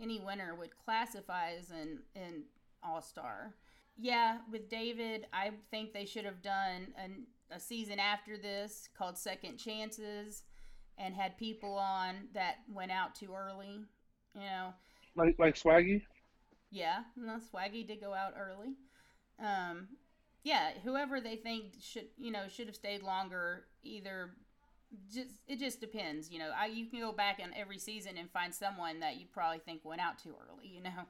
[0.02, 2.44] any winner would classify as an an
[2.84, 3.56] all star.
[3.98, 9.18] Yeah, with David, I think they should have done an, a season after this called
[9.18, 10.44] Second Chances,
[10.98, 13.82] and had people on that went out too early.
[14.34, 14.74] You know,
[15.16, 16.02] like like Swaggy.
[16.72, 18.76] Yeah, no, Swaggy did go out early.
[19.40, 19.88] Um,
[20.44, 24.32] yeah, whoever they think should you know should have stayed longer, either
[25.14, 26.32] just it just depends.
[26.32, 29.26] You know, I you can go back in every season and find someone that you
[29.32, 30.68] probably think went out too early.
[30.68, 31.06] You know,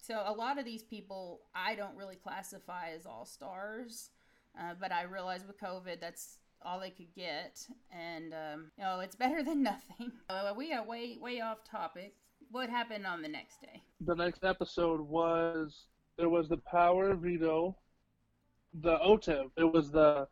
[0.00, 4.10] so a lot of these people I don't really classify as all stars,
[4.58, 9.00] uh, but I realize with COVID that's all they could get, and um, you know
[9.00, 10.12] it's better than nothing.
[10.28, 12.14] Uh, we are way way off topic.
[12.50, 13.82] What happened on the next day?
[14.00, 15.86] The next episode was
[16.18, 17.76] there was the power veto,
[18.82, 19.50] the OTEV.
[19.56, 20.28] It was the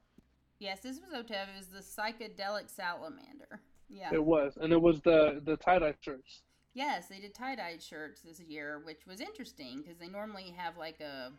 [0.58, 1.48] Yes, this was OTEV.
[1.48, 3.60] It was the psychedelic salamander.
[3.88, 4.10] Yeah.
[4.12, 6.42] It was, and it was the the tie dye shirts.
[6.74, 10.76] Yes, they did tie dye shirts this year, which was interesting because they normally have
[10.76, 11.32] like a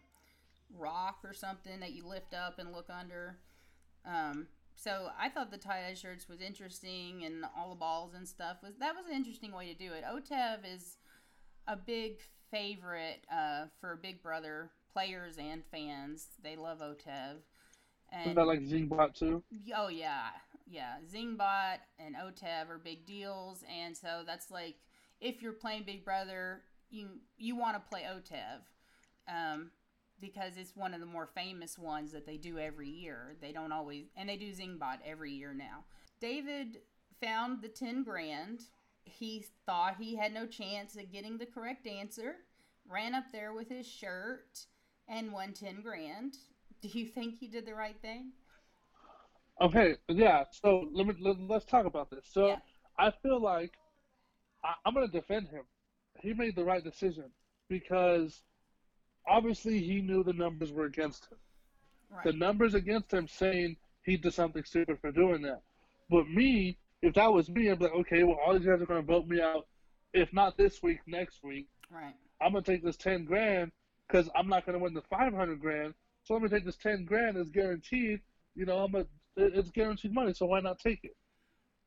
[0.74, 3.38] rock or something that you lift up and look under.
[4.06, 8.28] Um, so I thought the tie dye shirts was interesting, and all the balls and
[8.28, 10.04] stuff was that was an interesting way to do it.
[10.04, 10.98] OTEV is
[11.68, 12.20] a big
[12.52, 16.28] favorite uh, for Big Brother players and fans.
[16.44, 17.38] They love OTEV.
[18.12, 19.44] And, Isn't that like Zingbot too?
[19.76, 20.28] Oh yeah,
[20.68, 20.96] yeah.
[21.12, 24.76] Zingbot and OTEV are big deals, and so that's like
[25.20, 27.08] if you're playing Big Brother, you
[27.38, 28.62] you want to play OTEV,
[29.28, 29.72] um,
[30.26, 33.36] because it's one of the more famous ones that they do every year.
[33.42, 35.84] They don't always, and they do Zingbot every year now.
[36.20, 36.80] David
[37.22, 38.62] found the ten grand.
[39.04, 42.38] He thought he had no chance of getting the correct answer.
[42.88, 44.66] Ran up there with his shirt
[45.08, 46.38] and won ten grand
[46.82, 48.32] do you think he did the right thing?
[49.62, 50.44] Okay, yeah.
[50.52, 52.26] So let me let, us talk about this.
[52.32, 52.58] So yeah.
[52.98, 53.72] I feel like
[54.64, 55.64] I, I'm going to defend him.
[56.20, 57.26] He made the right decision
[57.70, 58.42] because
[59.28, 61.38] obviously he knew the numbers were against him.
[62.10, 62.24] Right.
[62.24, 65.62] The numbers against him saying he did something stupid for doing that.
[66.10, 68.86] But me, if that was me, I'd be like, okay, well, all these guys are
[68.86, 69.68] going to vote me out.
[70.14, 71.68] If not this week, next week.
[71.90, 72.14] Right.
[72.42, 73.72] I'm going to take this 10 grand
[74.08, 75.94] because I'm not going to win the 500 grand.
[76.26, 77.38] So let me take this ten grand.
[77.38, 78.20] It's guaranteed.
[78.56, 79.06] You know, I'm a.
[79.38, 81.16] It's guaranteed money, so why not take it?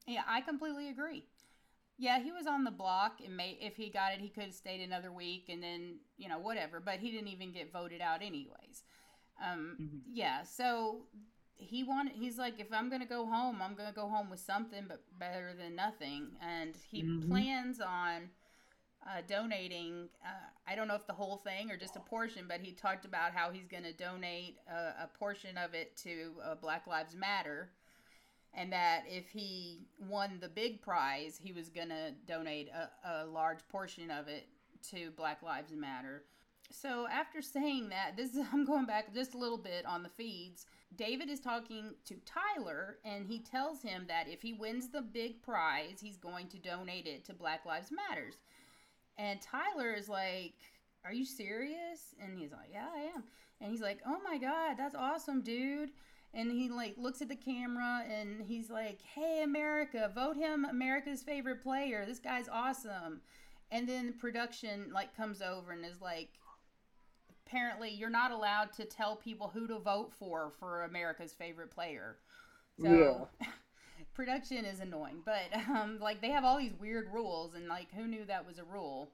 [0.06, 1.24] Yeah, I completely agree.
[1.98, 4.54] Yeah, he was on the block, and may, if he got it, he could have
[4.54, 6.80] stayed another week, and then you know whatever.
[6.80, 8.84] But he didn't even get voted out anyways.
[9.44, 9.96] Um, mm-hmm.
[10.12, 11.02] Yeah, so
[11.56, 12.14] he wanted.
[12.14, 15.52] He's like, if I'm gonna go home, I'm gonna go home with something, but better
[15.58, 16.28] than nothing.
[16.40, 17.28] And he mm-hmm.
[17.28, 18.30] plans on
[19.06, 20.08] uh, donating.
[20.24, 23.04] Uh, I don't know if the whole thing or just a portion, but he talked
[23.04, 27.14] about how he's going to donate a, a, portion of it to uh, Black Lives
[27.14, 27.70] Matter,
[28.54, 33.26] and that if he won the big prize, he was going to donate a, a
[33.26, 34.48] large portion of it
[34.90, 36.24] to Black Lives Matter.
[36.70, 40.08] So after saying that, this is, I'm going back just a little bit on the
[40.08, 40.66] feeds.
[40.96, 45.42] David is talking to Tyler, and he tells him that if he wins the big
[45.42, 48.36] prize, he's going to donate it to Black Lives Matters.
[49.18, 50.54] And Tyler is like,
[51.04, 52.14] Are you serious?
[52.22, 53.24] And he's like, Yeah, I am.
[53.60, 55.90] And he's like, Oh my God, that's awesome, dude.
[56.34, 61.22] And he like looks at the camera and he's like, Hey, America, vote him America's
[61.22, 62.04] favorite player.
[62.06, 63.20] This guy's awesome.
[63.70, 66.30] And then production like comes over and is like,
[67.46, 72.16] apparently you're not allowed to tell people who to vote for for America's favorite player.
[72.80, 73.46] So yeah.
[74.14, 78.06] production is annoying, but um, like they have all these weird rules, and like who
[78.06, 79.10] knew that was a rule?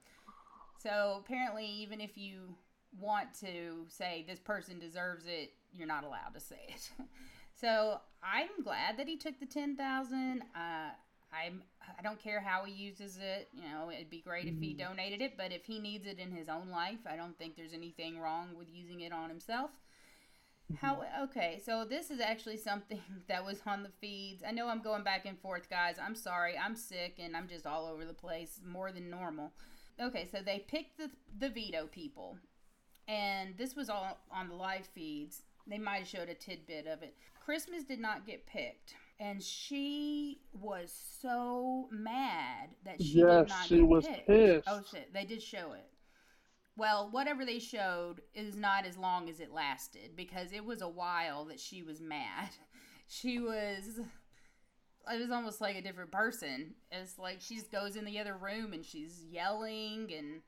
[0.77, 2.55] So apparently, even if you
[2.99, 6.89] want to say this person deserves it, you're not allowed to say it.
[7.59, 10.43] so I'm glad that he took the ten thousand.
[10.55, 10.91] Uh,
[11.33, 11.63] I'm
[11.97, 13.49] I don't care how he uses it.
[13.53, 14.89] You know, it'd be great if he mm-hmm.
[14.89, 17.73] donated it, but if he needs it in his own life, I don't think there's
[17.73, 19.71] anything wrong with using it on himself.
[20.71, 20.85] Mm-hmm.
[20.85, 24.43] How okay, so this is actually something that was on the feeds.
[24.47, 25.97] I know I'm going back and forth, guys.
[26.01, 26.57] I'm sorry.
[26.57, 29.53] I'm sick and I'm just all over the place more than normal.
[30.01, 32.37] Okay, so they picked the the veto people.
[33.07, 35.43] And this was all on the live feeds.
[35.67, 37.15] They might have showed a tidbit of it.
[37.43, 43.65] Christmas did not get picked and she was so mad that she yes, did not
[43.65, 44.27] she get was picked.
[44.27, 44.67] pissed.
[44.67, 45.87] Oh shit, they did show it.
[46.77, 50.89] Well, whatever they showed is not as long as it lasted because it was a
[50.89, 52.49] while that she was mad.
[53.07, 56.73] She was it was almost like a different person.
[56.91, 60.41] It's like she just goes in the other room and she's yelling and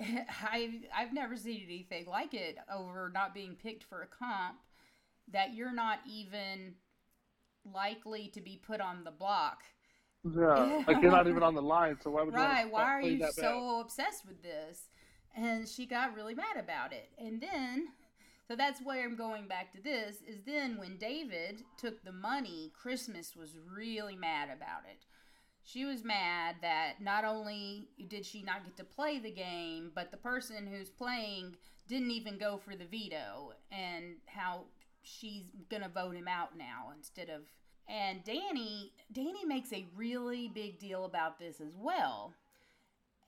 [0.52, 4.58] I've I've never seen anything like it over not being picked for a comp
[5.32, 6.74] that you're not even
[7.64, 9.62] likely to be put on the block.
[10.24, 12.66] Yeah, like you're not even on the line, so why would right?
[12.66, 14.88] You why are you so obsessed with this?
[15.36, 17.88] And she got really mad about it, and then.
[18.46, 22.72] So that's where I'm going back to this is then when David took the money,
[22.74, 25.04] Christmas was really mad about it.
[25.68, 30.10] She was mad that not only did she not get to play the game, but
[30.10, 34.64] the person who's playing didn't even go for the veto and how
[35.02, 37.42] she's going to vote him out now instead of
[37.86, 42.34] and Dani, Dani makes a really big deal about this as well.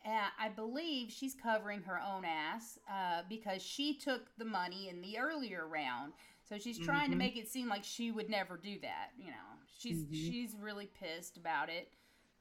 [0.07, 5.01] Uh, I believe she's covering her own ass uh, because she took the money in
[5.01, 6.13] the earlier round.
[6.47, 7.13] So she's trying mm-hmm.
[7.13, 9.11] to make it seem like she would never do that.
[9.19, 10.15] You know, she's mm-hmm.
[10.15, 11.89] she's really pissed about it.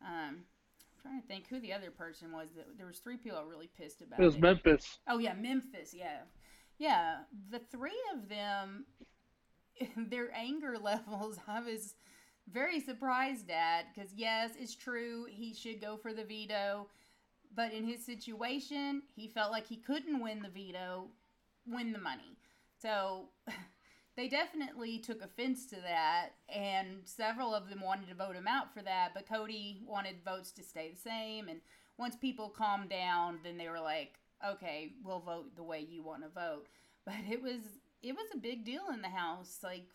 [0.02, 2.50] Um, I'm trying to think who the other person was.
[2.56, 4.26] That there was three people really pissed about it.
[4.26, 4.42] Was it.
[4.42, 5.00] Memphis?
[5.08, 5.94] Oh yeah, Memphis.
[5.94, 6.20] Yeah,
[6.78, 7.18] yeah.
[7.52, 8.86] The three of them,
[9.98, 11.38] their anger levels.
[11.48, 11.96] I was
[12.52, 16.88] very surprised at because yes, it's true he should go for the veto,
[17.56, 21.08] but in his situation, he felt like he couldn't win the veto,
[21.66, 22.38] win the money.
[22.82, 23.30] So
[24.20, 28.74] they definitely took offense to that, and several of them wanted to vote him out
[28.74, 29.12] for that.
[29.14, 31.62] But Cody wanted votes to stay the same, and
[31.98, 36.24] once people calmed down, then they were like, "Okay, we'll vote the way you want
[36.24, 36.68] to vote."
[37.06, 39.86] But it was it was a big deal in the house, like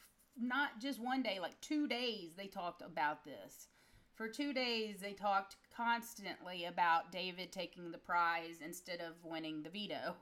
[0.41, 3.69] not just one day, like two days, they talked about this.
[4.15, 9.71] For two days, they talked constantly about David taking the prize instead of winning the
[9.71, 10.17] veto.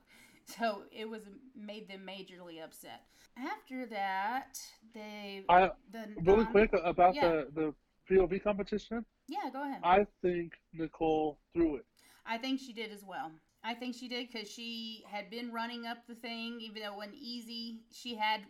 [0.58, 1.22] So it was
[1.56, 3.02] made them majorly upset.
[3.36, 4.58] After that,
[4.94, 7.28] they I the really quick about yeah.
[7.28, 7.74] the the
[8.10, 9.04] POV competition.
[9.28, 9.80] Yeah, go ahead.
[9.82, 11.86] I think Nicole threw it.
[12.26, 13.30] I think she did as well.
[13.64, 16.96] I think she did because she had been running up the thing, even though it
[16.96, 17.80] wasn't easy.
[17.92, 18.40] She had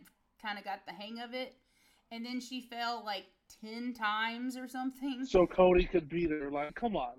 [0.41, 1.55] kind of got the hang of it,
[2.11, 3.25] and then she fell like
[3.61, 5.25] ten times or something.
[5.25, 6.49] So Cody could beat her.
[6.51, 7.15] Like, come on.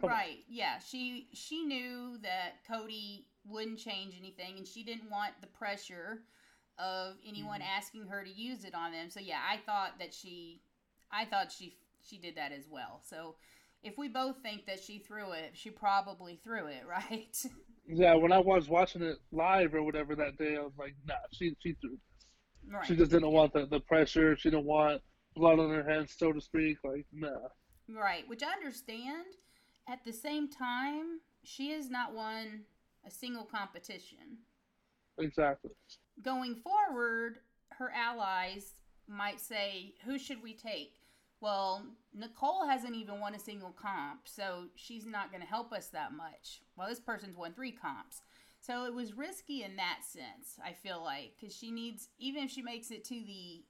[0.00, 0.38] Come right.
[0.38, 0.44] On.
[0.48, 0.78] Yeah.
[0.78, 6.22] She she knew that Cody wouldn't change anything, and she didn't want the pressure
[6.78, 7.76] of anyone mm-hmm.
[7.76, 9.10] asking her to use it on them.
[9.10, 10.60] So yeah, I thought that she,
[11.10, 13.02] I thought she she did that as well.
[13.08, 13.36] So
[13.82, 17.36] if we both think that she threw it, she probably threw it, right?
[17.88, 21.14] Yeah, when I was watching it live or whatever that day, I was like, nah,
[21.32, 21.98] she she threw
[22.70, 22.86] Right.
[22.86, 24.36] She just didn't want the, the pressure.
[24.36, 25.02] She didn't want
[25.34, 26.78] blood on her hands, so to speak.
[26.82, 27.28] Like, nah.
[27.88, 29.26] Right, which I understand.
[29.88, 32.62] At the same time, she is not won
[33.06, 34.38] a single competition.
[35.18, 35.70] Exactly.
[36.22, 37.38] Going forward,
[37.70, 38.74] her allies
[39.08, 40.94] might say, Who should we take?
[41.40, 45.88] Well, Nicole hasn't even won a single comp, so she's not going to help us
[45.88, 46.62] that much.
[46.76, 48.22] Well, this person's won three comps.
[48.58, 52.50] So it was risky in that sense, I feel like, because she needs, even if
[52.50, 53.62] she makes it to the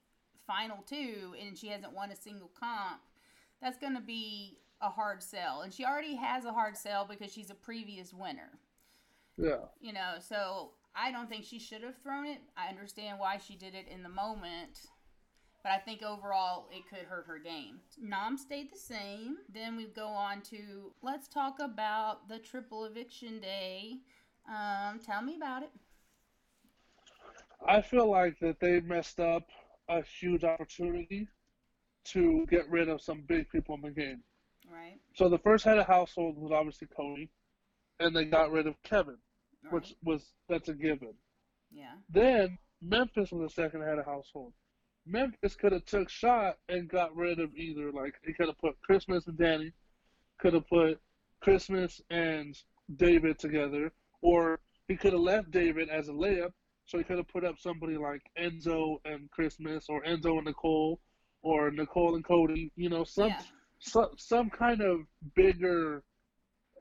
[0.46, 3.02] final two and she hasn't won a single comp,
[3.60, 5.62] that's going to be a hard sell.
[5.62, 8.58] And she already has a hard sell because she's a previous winner.
[9.36, 9.66] Yeah.
[9.80, 12.38] You know, so I don't think she should have thrown it.
[12.56, 14.86] I understand why she did it in the moment.
[15.62, 17.80] But I think overall it could hurt her game.
[18.00, 19.38] Nom stayed the same.
[19.52, 23.98] Then we go on to let's talk about the triple eviction day
[24.48, 25.70] um, tell me about it.
[27.66, 29.48] I feel like that they messed up
[29.88, 31.28] a huge opportunity
[32.06, 34.22] to get rid of some big people in the game.
[34.70, 34.98] Right.
[35.14, 37.30] So the first head of household was obviously Cody,
[37.98, 39.16] and they got rid of Kevin,
[39.66, 39.72] right.
[39.74, 41.14] which was that's a given.
[41.72, 41.94] Yeah.
[42.08, 44.52] Then Memphis was the second head of household.
[45.06, 48.80] Memphis could have took shot and got rid of either like he could have put
[48.82, 49.72] Christmas and Dani,
[50.38, 51.00] could have put
[51.40, 52.56] Christmas and
[52.96, 54.58] David together, or
[54.88, 56.52] he could have left David as a layup,
[56.86, 61.00] so he could have put up somebody like Enzo and Christmas, or Enzo and Nicole,
[61.42, 62.72] or Nicole and Cody.
[62.76, 63.42] You know, some yeah.
[63.78, 65.00] so, some kind of
[65.34, 66.02] bigger,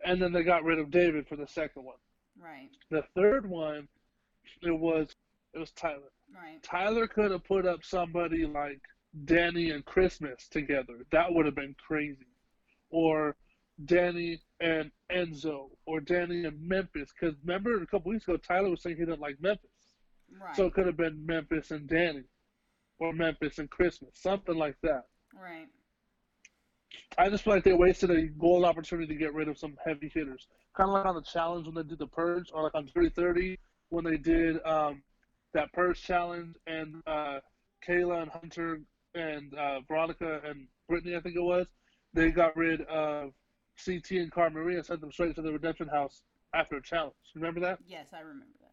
[0.03, 1.97] and then they got rid of David for the second one.
[2.41, 2.69] Right.
[2.91, 3.87] The third one,
[4.61, 5.15] it was
[5.53, 6.11] it was Tyler.
[6.33, 6.61] Right.
[6.63, 8.81] Tyler could have put up somebody like
[9.25, 11.05] Dani and Christmas together.
[11.11, 12.27] That would have been crazy.
[12.89, 13.35] Or
[13.83, 17.11] Dani and Enzo, or Dani and Memphis.
[17.17, 19.69] Because remember a couple weeks ago, Tyler was saying he didn't like Memphis.
[20.39, 20.55] Right.
[20.55, 22.23] So it could have been Memphis and Dani,
[22.99, 25.03] or Memphis and Christmas, something like that.
[25.33, 25.67] Right.
[27.17, 30.11] I just feel like they wasted a gold opportunity to get rid of some heavy
[30.13, 30.47] hitters.
[30.75, 33.57] Kind of like on the challenge when they did the purge, or like on 3030
[33.89, 35.01] when they did um,
[35.53, 37.39] that purge challenge, and uh,
[37.87, 38.81] Kailah and Hunter
[39.13, 41.67] and uh, Veronica and Britni, I think it was,
[42.13, 43.31] they got rid of
[43.83, 46.21] CT and Cara Maria and sent them straight to the redemption house
[46.53, 47.13] after a challenge.
[47.35, 47.79] Remember that?
[47.87, 48.71] Yes, I remember that.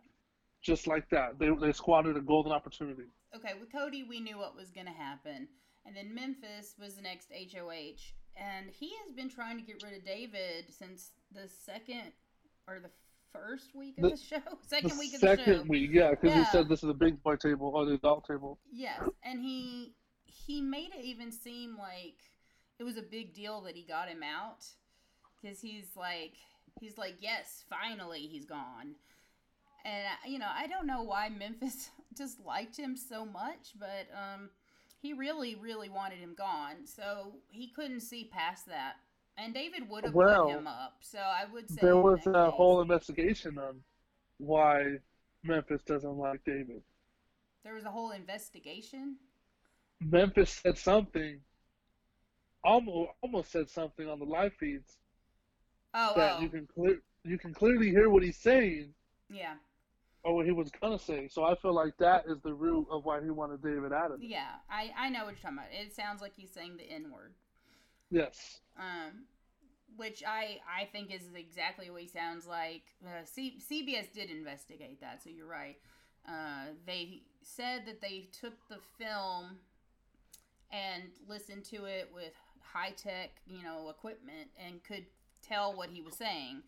[0.63, 3.09] Just like that, they they squandered a golden opportunity.
[3.35, 5.49] Okay, with Cody, we knew what was going to happen,
[5.87, 9.95] and then Memphis was the next HOH, and he has been trying to get rid
[9.95, 12.13] of David since the second
[12.69, 12.91] or the
[13.33, 15.37] first week of the, the show, second week of the show.
[15.37, 16.45] Second week, yeah, because yeah.
[16.45, 18.59] he said this is a big boy table or the adult table.
[18.71, 19.95] Yes, and he
[20.27, 22.17] he made it even seem like
[22.79, 24.65] it was a big deal that he got him out
[25.41, 26.35] because he's like
[26.81, 28.95] he's like yes finally he's gone
[29.85, 34.51] and you know i don't know why memphis just liked him so much but um
[35.03, 38.95] he really really wanted him gone so he couldn't see past that
[39.37, 42.33] and david would have well, put him up so i would say there was a
[42.33, 43.77] case, whole investigation on
[44.39, 44.97] why
[45.45, 46.83] memphis doesn't like david
[47.65, 49.17] there was a whole investigation
[50.01, 51.41] memphis said something
[52.65, 54.97] almost almost said something on the live feeds
[55.95, 56.41] Oh, that oh.
[56.41, 58.95] you can clear you can clearly hear what he's saying.
[59.31, 59.55] Yeah.
[60.25, 61.29] Or what he was gonna say.
[61.29, 64.23] So I feel like that is the root of why he wanted David out of
[64.23, 64.29] it.
[64.29, 65.71] Yeah, I I know what you're talking about.
[65.73, 67.33] It sounds like he's saying the N word.
[68.11, 68.61] Yes.
[68.79, 69.25] Um,
[69.97, 72.83] which I I think is exactly what he sounds like.
[73.05, 75.79] Uh, C- CBS did investigate that, so you're right.
[76.29, 79.59] Uh, they said that they took the film
[80.71, 85.05] and listened to it with high tech, you know, equipment and could
[85.47, 86.63] tell what he was saying.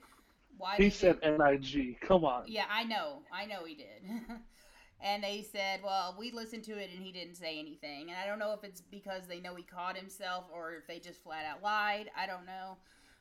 [0.59, 2.01] Why he said NIG.
[2.01, 2.45] Come on.
[2.47, 3.23] Yeah, I know.
[3.33, 4.03] I know he did.
[5.03, 8.11] and they said, well, we listened to it and he didn't say anything.
[8.11, 10.99] And I don't know if it's because they know he caught himself or if they
[10.99, 12.11] just flat out lied.
[12.17, 12.77] I don't know.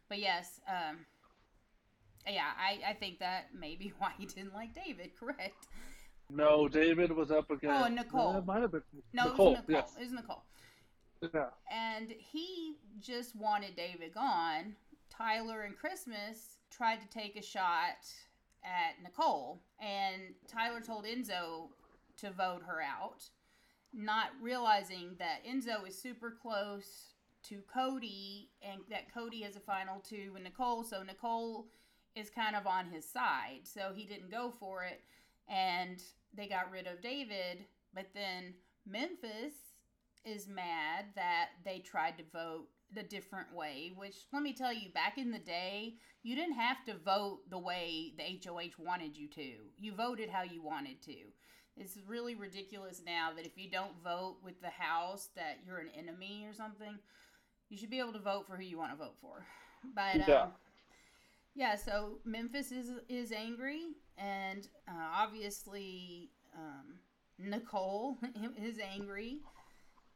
[0.10, 1.00] But yes, um,
[2.28, 5.68] yeah, I, I think that may be why he didn't like David, correct?
[6.30, 7.86] No, David was up against.
[7.86, 8.38] Oh, Nicole.
[8.38, 8.82] It might have been.
[9.12, 9.76] No, Nicole, it was Nicole.
[9.76, 9.96] Yes.
[9.98, 10.44] It was Nicole.
[11.34, 11.46] Yeah.
[11.72, 14.76] And he just wanted David gone
[15.10, 18.06] Tyler and Christmas tried to take a shot
[18.64, 21.68] at Nicole, and Tyler told Enzo
[22.18, 23.24] to vote her out,
[23.94, 27.14] not realizing that Enzo is super close
[27.44, 31.68] to Cody and that Cody has a final two with Nicole, so Nicole
[32.16, 33.62] is kind of on his side.
[33.64, 35.02] So he didn't go for it,
[35.50, 36.02] and
[36.34, 38.54] they got rid of David, but then
[38.88, 39.54] Memphis
[40.26, 44.92] is mad that they tried to vote the different way, which let me tell you,
[44.94, 49.28] back in the day, you didn't have to vote the way the HOH wanted you
[49.30, 49.54] to.
[49.80, 51.16] You voted how you wanted to.
[51.76, 55.90] It's really ridiculous now that if you don't vote with the House that you're an
[55.98, 56.98] enemy or something.
[57.70, 59.46] You should be able to vote for who you want to vote for.
[59.96, 60.52] But yeah, um,
[61.56, 61.76] yeah.
[61.76, 63.82] So Memphis is is angry,
[64.18, 67.00] and uh, obviously um,
[67.40, 68.18] Nicole
[68.62, 69.40] is angry.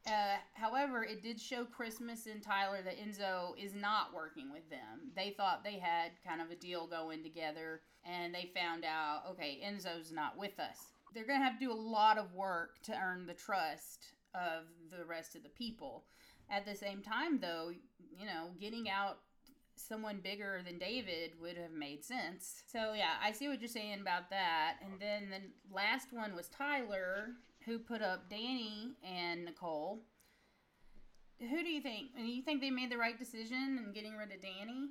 [0.07, 5.11] Uh, however, it did show Christmas and Tyler that Enzo is not working with them.
[5.15, 9.59] They thought they had kind of a deal going together, and they found out, okay,
[9.65, 10.77] Enzo's not with us.
[11.13, 14.63] They're going to have to do a lot of work to earn the trust of
[14.97, 16.05] the rest of the people.
[16.49, 17.71] At the same time, though,
[18.17, 19.17] you know, getting out
[19.75, 22.63] someone bigger than David would have made sense.
[22.67, 24.75] So, yeah, I see what you're saying about that.
[24.83, 27.31] And then the last one was Tyler
[27.67, 29.99] who put up Dani and Nicole.
[31.39, 32.15] Who do you think?
[32.15, 34.87] Do you think they made the right decision in getting rid of Dani?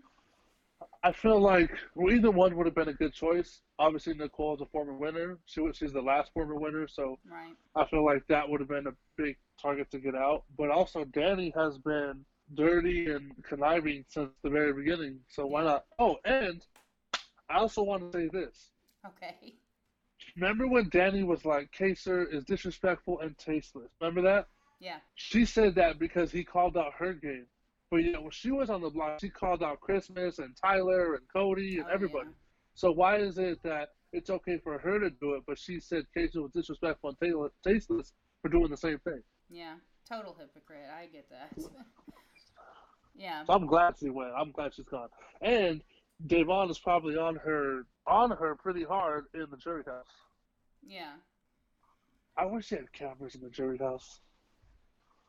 [1.03, 3.63] I feel like well, either one would have been a good choice.
[3.79, 5.39] Obviously, Nicole is a former winner.
[5.47, 7.55] She was, she's the last former winner, so right.
[7.75, 10.45] I feel like that would have been a big target to get out.
[10.59, 12.25] But also, Dani has been
[12.55, 15.19] dirty and conniving since the very beginning.
[15.29, 15.87] So why not?
[15.99, 16.65] Oh, and
[17.49, 18.71] I also want to say this.
[19.07, 19.55] Okay.
[20.37, 23.91] Remember when Dani was like, Kaysar is disrespectful and tasteless?
[24.01, 24.49] Remember that?
[24.81, 24.99] Yeah.
[25.15, 27.47] She said that because he called out her game.
[27.91, 31.25] But yeah, when she was on the block, she called out Christmas and Tyler and
[31.33, 32.29] Cody and oh, everybody.
[32.29, 32.35] Yeah.
[32.75, 36.05] So why is it that it's okay for her to do it, but she said
[36.15, 38.13] Kaysar was disrespectful and tasteless
[38.43, 39.23] for doing the same thing?
[39.49, 39.75] Yeah,
[40.09, 40.89] total hypocrite.
[40.95, 41.65] I get that.
[43.19, 43.45] Yeah.
[43.45, 44.33] So I'm glad she went.
[44.37, 45.09] I'm glad she's gone.
[45.41, 45.83] And
[46.25, 50.07] Da'Vonne is probably on her on her pretty hard in the jury house.
[50.87, 51.13] Yeah.
[52.37, 54.21] I wish they had cameras in the jury house.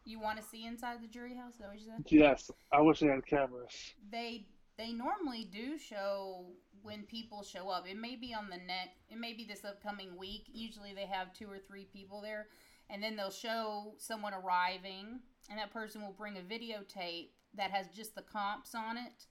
[0.05, 1.53] You want to see inside the jury house?
[1.53, 2.05] Is that what you said?
[2.07, 3.73] Yes, I wish they had cameras.
[4.11, 4.45] They
[4.77, 6.45] they normally do show
[6.83, 7.87] when people show up.
[7.87, 8.93] It may be on the net.
[9.09, 10.45] It may be this upcoming week.
[10.53, 12.47] Usually they have two or three people there,
[12.89, 15.19] and then they'll show someone arriving,
[15.49, 19.25] and that person will bring a videotape that has just the comps on it,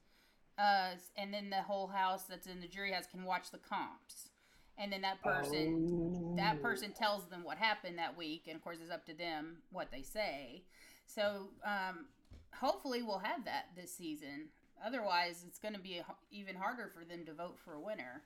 [0.59, 4.30] uh, and then the whole house that's in the jury house can watch the comps,
[4.78, 6.36] and then that person Oh.
[6.36, 9.59] that person tells them what happened that week, and of course it's up to them
[9.70, 10.62] what they say.
[11.07, 12.07] So um,
[12.54, 14.48] hopefully we'll have that this season.
[14.84, 18.22] Otherwise, it's going to be even harder for them to vote for a winner.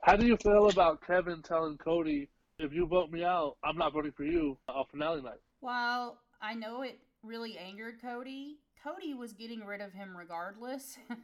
[0.00, 3.92] How do you feel about Kevin telling Cody, "If you vote me out, I'm not
[3.92, 4.56] voting for you"?
[4.68, 5.40] On finale night.
[5.60, 10.98] well I know it really angered Cody, Cody was getting rid of him regardless.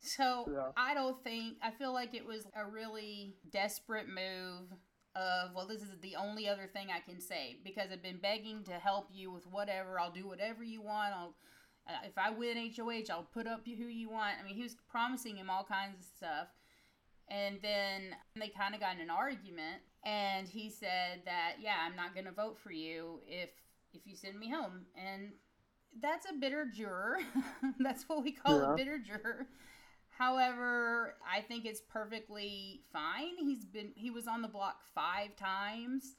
[0.00, 0.70] so Yeah.
[0.76, 4.72] I don't think I feel like it was a really desperate move
[5.14, 8.62] of well this is the only other thing I can say because I've been begging
[8.64, 9.98] to help you with whatever.
[9.98, 11.14] I'll do whatever you want.
[11.14, 11.34] I'll
[11.88, 14.34] uh, if I win HOH I'll put up who you want.
[14.40, 16.48] I mean he was promising him all kinds of stuff.
[17.28, 21.96] And then they kind of got in an argument and he said that yeah I'm
[21.96, 23.50] not going to vote for you if
[23.92, 24.84] if you send me home.
[24.96, 25.32] And
[26.02, 27.20] that's a bitter juror.
[27.80, 28.72] That's what we call Yeah.
[28.74, 29.46] a bitter juror
[30.18, 33.36] However, I think it's perfectly fine.
[33.38, 36.16] He's been he was on the block 5 times.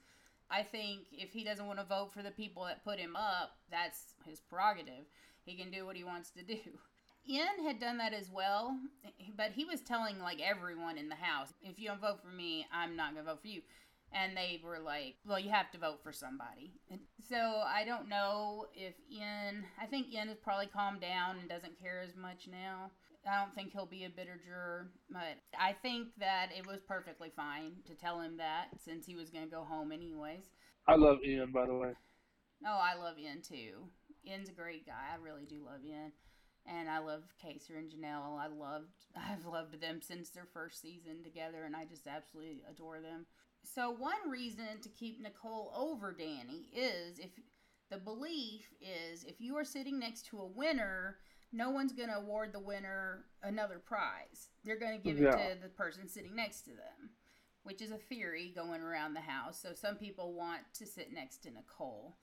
[0.50, 3.58] I think if he doesn't want to vote for the people that put him up,
[3.72, 5.06] that's his prerogative.
[5.44, 6.60] He can do what he wants to do.
[7.28, 8.78] Ian had done that as well,
[9.36, 12.66] but he was telling like everyone in the house, if you don't vote for me,
[12.72, 13.62] I'm not going to vote for you.
[14.14, 16.72] And they were like, well, you have to vote for somebody.
[16.90, 21.50] And so I don't know if Ian, I think Ian has probably calmed down and
[21.50, 22.92] doesn't care as much now.
[23.28, 27.32] I don't think he'll be a bitter juror, but I think that it was perfectly
[27.36, 30.46] fine to tell him that since he was going to go home anyways.
[30.88, 31.94] I love Ian, by the way.
[32.66, 33.90] Oh, I love Ian too.
[34.26, 35.14] Ian's a great guy.
[35.14, 36.12] I really do love Ian.
[36.66, 38.40] And I love Kaysar and Janelle.
[38.40, 43.02] I loved I've loved them since their first season together and I just absolutely adore
[43.02, 43.26] them.
[43.64, 47.32] So one reason to keep Nicole over Dani is if
[47.90, 51.18] the belief is if you are sitting next to a winner,
[51.52, 54.50] no one's going to award the winner another prize.
[54.64, 55.54] They're going to give it Yeah.
[55.54, 57.12] to the person sitting next to them,
[57.64, 59.60] which is a theory going around the house.
[59.62, 62.18] So some people want to sit next to Nicole.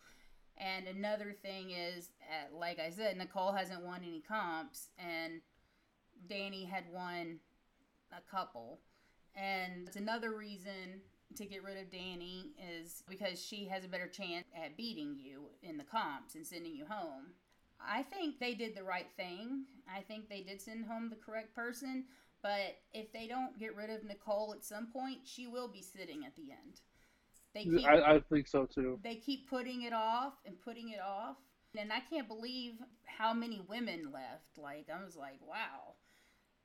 [0.56, 5.40] And another thing is, uh, like I said, Nicole hasn't won any comps, and
[6.28, 7.40] Dani had won
[8.12, 8.80] a couple.
[9.34, 11.00] And it's another reason
[11.34, 15.46] to get rid of Dani is because she has a better chance at beating you
[15.62, 17.32] in the comps and sending you home.
[17.88, 19.64] I think they did the right thing.
[19.94, 22.04] I think they did send home the correct person.
[22.42, 26.24] But if they don't get rid of Nicole at some point, she will be sitting
[26.26, 26.80] at the end.
[27.54, 28.98] They keep I, I think so too.
[29.02, 31.36] they keep putting it off and putting it off.
[31.78, 32.74] And I can't believe
[33.04, 34.58] how many women left.
[34.58, 35.94] Like, I was like, wow.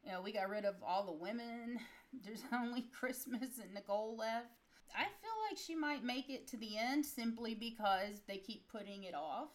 [0.03, 1.79] You know, we got rid of all the women.
[2.25, 4.47] There's only Christmas and Nicole left.
[4.95, 9.03] I feel like she might make it to the end simply because they keep putting
[9.03, 9.49] it off.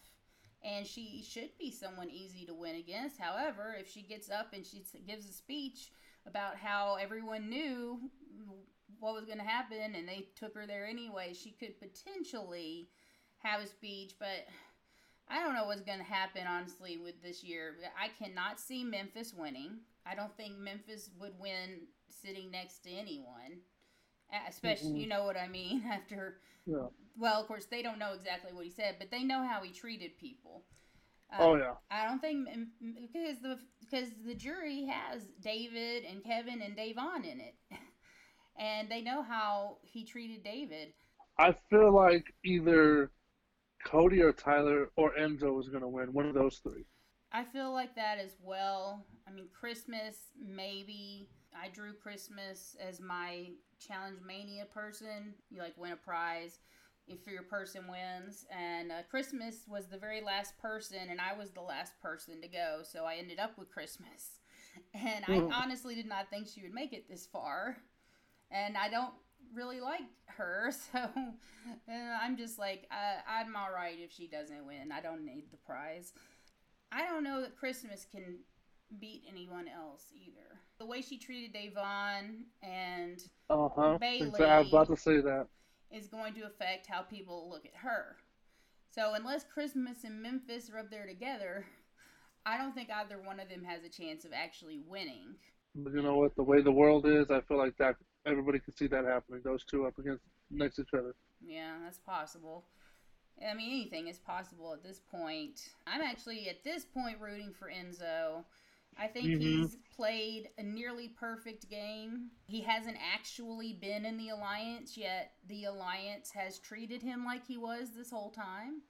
[0.65, 3.19] And she should be someone easy to win against.
[3.19, 5.91] However, if she gets up and she gives a speech
[6.25, 7.99] about how everyone knew
[8.99, 12.89] what was going to happen and they took her there anyway, she could potentially
[13.43, 14.47] have a speech, but
[15.27, 17.75] I don't know what's going to happen honestly with this year.
[17.99, 19.81] I cannot see Memphis winning.
[20.03, 23.61] I don't think Memphis would win sitting next to anyone.
[24.47, 24.99] Especially, Mm-mm.
[24.99, 26.87] you know what I mean, after Yeah.
[27.17, 29.71] well, of course they don't know exactly what he said, but they know how he
[29.71, 30.65] treated people.
[31.33, 31.75] Uh, Oh yeah.
[31.91, 32.47] I don't think
[32.95, 37.55] because the because the jury has David and Kevin and Da'Vonne in it,
[38.59, 40.93] and they know how he treated David.
[41.39, 43.09] I feel like either
[43.85, 46.13] Cody or Tyler or Enzo is gonna win.
[46.13, 46.85] One of those three.
[47.31, 49.05] I feel like that as well.
[49.27, 51.29] I mean, Christmas maybe.
[51.53, 55.33] I drew Christmas as my challenge mania person.
[55.49, 56.59] You like win a prize
[57.07, 61.51] if your person wins, and uh, Christmas was the very last person, and I was
[61.51, 64.39] the last person to go, so I ended up with Christmas.
[64.93, 67.77] And I honestly did not think she would make it this far,
[68.51, 69.13] and I don't
[69.53, 74.65] really like her, so uh, I'm just like uh, I'm all right if she doesn't
[74.65, 74.91] win.
[74.91, 76.11] I don't need the prize.
[76.91, 78.39] I don't know that Christmas can
[78.99, 80.54] beat anyone else either.
[80.85, 83.19] The way she treated Da'Vonne and
[83.49, 83.97] Uh huh.
[83.99, 84.39] Bayleigh.
[84.39, 85.47] I was about to say that.
[85.91, 88.17] is going to affect how people look at her.
[88.91, 91.65] So unless Christmas and Memphis are up there together,
[92.45, 95.33] I don't think either one of them has a chance of actually winning.
[95.73, 96.35] But you know what?
[96.35, 97.95] The way the world is, I feel like that
[98.27, 99.41] everybody can see that happening.
[99.43, 100.21] Those two up against
[100.51, 101.15] next to each other.
[101.43, 102.63] Yeah, that's possible.
[103.41, 105.61] I mean, anything is possible at this point.
[105.87, 108.43] I'm actually at this point rooting for Enzo.
[108.97, 109.41] I think mm-hmm.
[109.41, 112.27] he's played a nearly perfect game.
[112.47, 115.33] He hasn't actually been in the alliance yet.
[115.47, 118.81] The alliance has treated him like he was this whole time.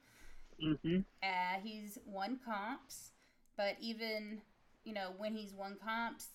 [0.64, 1.00] Mm-hmm.
[1.24, 3.12] Uh, he's won comps,
[3.58, 4.42] but even
[4.84, 6.28] you know when he's won comps,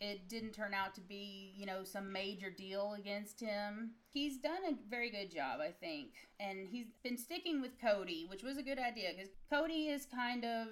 [0.00, 3.92] it didn't turn out to be you know some major deal against him.
[4.12, 8.42] He's done a very good job, I think, and he's been sticking with Cody, which
[8.42, 10.68] was a good idea because Cody is kind of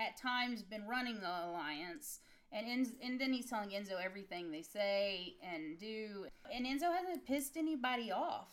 [0.00, 2.20] at times been running the alliance.
[2.52, 6.26] And, Enzo, and then he's telling Enzo everything they say and do.
[6.52, 8.48] And Enzo hasn't pissed anybody off.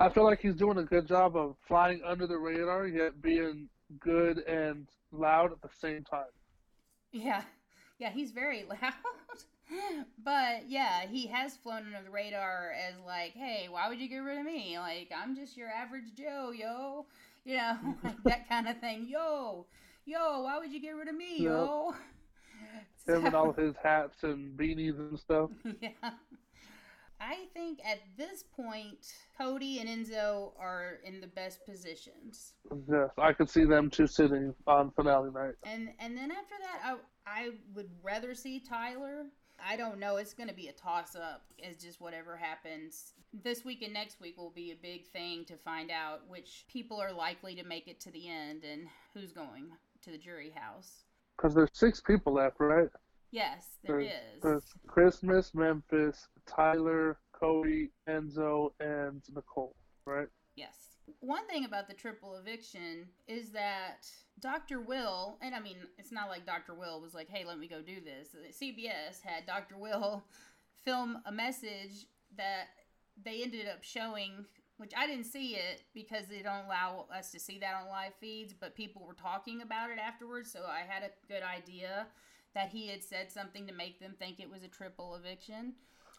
[0.00, 3.68] I feel like he's doing a good job of flying under the radar, yet being
[4.00, 6.24] good and loud at the same time.
[7.12, 7.42] Yeah.
[7.98, 8.92] Yeah, he's very loud.
[10.22, 14.18] but yeah, he has flown under the radar as like, hey, why would you get
[14.18, 14.78] rid of me?
[14.78, 17.06] Like, I'm just your average Joe, yo.
[17.44, 19.06] You know, like that kind of thing.
[19.08, 19.66] Yo,
[20.06, 21.42] yo, why would you get rid of me, yep.
[21.52, 21.94] yo?
[23.06, 25.50] Him so, and all his hats and beanies and stuff.
[25.80, 26.10] Yeah.
[27.18, 28.98] I think at this point,
[29.38, 32.52] Cody and Enzo are in the best positions.
[32.90, 35.54] Yes, I could see them two sitting on finale night.
[35.64, 36.96] And and then after that, I
[37.26, 39.24] I would rather see Tyler.
[39.66, 40.16] I don't know.
[40.16, 41.44] It's going to be a toss up.
[41.56, 43.14] It's just whatever happens.
[43.32, 47.00] This week and next week will be a big thing to find out which people
[47.00, 49.70] are likely to make it to the end and who's going
[50.06, 51.04] to the jury house.
[51.36, 52.88] Because there's six people left, right?
[53.30, 54.42] Yes, there there's, is.
[54.42, 59.74] There's Christmas, Memphis, Tyler, Cody, Enzo, and Nicole,
[60.06, 60.28] right?
[60.54, 60.74] Yes.
[61.20, 64.06] One thing about the triple eviction is that
[64.40, 64.80] Dr.
[64.80, 66.74] Will, and I mean, it's not like Dr.
[66.74, 68.34] Will was like, hey, let me go do this.
[68.58, 69.76] CBS had Dr.
[69.76, 70.24] Will
[70.84, 72.68] film a message that
[73.22, 74.46] they ended up showing
[74.78, 78.12] which I didn't see it because they don't allow us to see that on live
[78.20, 82.06] feeds, but people were talking about it afterwards, so I had a good idea
[82.54, 85.74] that he had said something to make them think it was a triple eviction.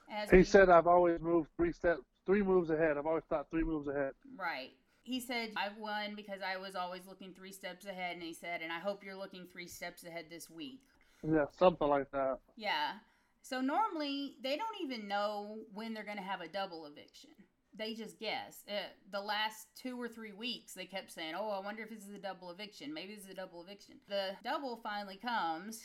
[0.09, 2.97] As he we, said, "I've always moved three steps, three moves ahead.
[2.97, 4.71] I've always thought three moves ahead." Right.
[5.03, 8.61] He said, "I've won because I was always looking three steps ahead," and he said,
[8.61, 10.81] "And I hope you're looking three steps ahead this week."
[11.23, 12.39] Yeah, something like that.
[12.55, 12.93] Yeah.
[13.41, 17.31] So normally they don't even know when they're going to have a double eviction
[17.77, 18.63] they just guess.
[18.67, 22.07] Uh, the last two or three weeks, they kept saying, "Oh, I wonder if this
[22.07, 22.93] is a double eviction.
[22.93, 25.81] Maybe this is a double eviction." The double finally comes,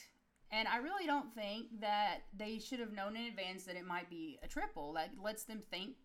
[0.50, 4.10] and I really don't think that they should have known in advance that it might
[4.10, 4.92] be a triple.
[4.94, 5.96] That lets them think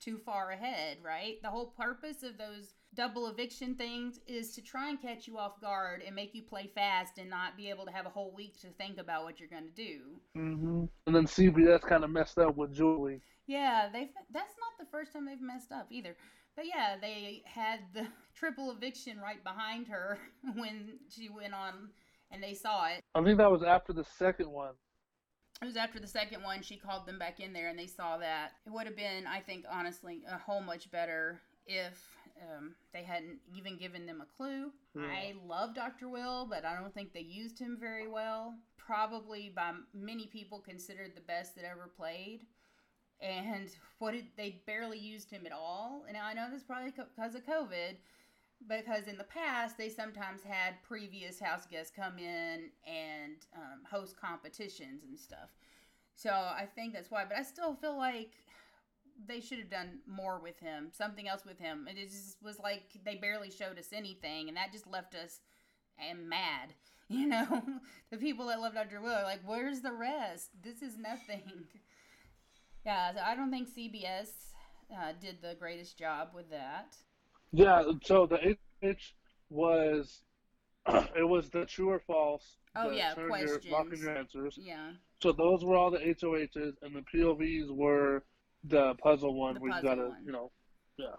[0.00, 1.40] too far ahead, right?
[1.42, 5.60] The whole purpose of those double eviction things is to try and catch you off
[5.60, 8.60] guard and make you play fast and not be able to have a whole week
[8.60, 10.00] to think about what you're going to do.
[10.36, 10.84] Mm-hmm.
[11.06, 13.20] And then CBS kind of messed up with Julie.
[13.46, 16.16] Yeah, they've that's not the first time they've messed up either.
[16.56, 20.18] But yeah, they had the triple eviction right behind her
[20.54, 21.90] when she went on
[22.30, 23.02] and they saw it.
[23.14, 24.74] I think that was after the second one.
[25.62, 28.16] It was after the second one she called them back in there and they saw
[28.18, 28.52] that.
[28.66, 32.02] It would have been, I think, honestly, a whole much better if
[32.40, 34.70] um, they hadn't even given them a clue.
[34.96, 35.04] Hmm.
[35.04, 36.08] I love Dr.
[36.08, 38.54] Will, but I don't think they used him very well.
[38.76, 42.40] Probably by many people considered the best that ever played
[43.20, 43.68] and
[43.98, 46.04] what did they barely used him at all.
[46.08, 47.96] And I know this probably because of COVID,
[48.68, 54.16] because in the past they sometimes had previous house guests come in and um, host
[54.20, 55.50] competitions and stuff.
[56.14, 57.24] So I think that's why.
[57.28, 58.32] But I still feel like
[59.26, 61.86] they should have done more with him, something else with him.
[61.88, 65.40] It just was like they barely showed us anything, and that just left us
[65.98, 66.74] and mad.
[67.12, 67.64] You know,
[68.12, 69.00] the people that loved Dr.
[69.00, 70.50] Will are like, "Where's the rest?
[70.62, 71.64] This is nothing."
[72.86, 74.30] Yeah, so I don't think CBS
[74.90, 76.96] uh, did the greatest job with that.
[77.52, 79.14] Yeah, so the H
[79.50, 80.22] was
[80.88, 82.56] it was the true or false.
[82.76, 83.64] Oh yeah, questions.
[83.64, 84.58] Your, locking your answers.
[84.60, 84.92] Yeah.
[85.20, 88.22] So those were all the HOHs, and the POVs were
[88.64, 89.54] the puzzle one.
[89.54, 90.50] The we got to, you know,
[90.96, 91.16] yeah.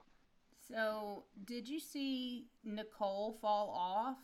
[0.67, 4.17] So, did you see Nicole fall off?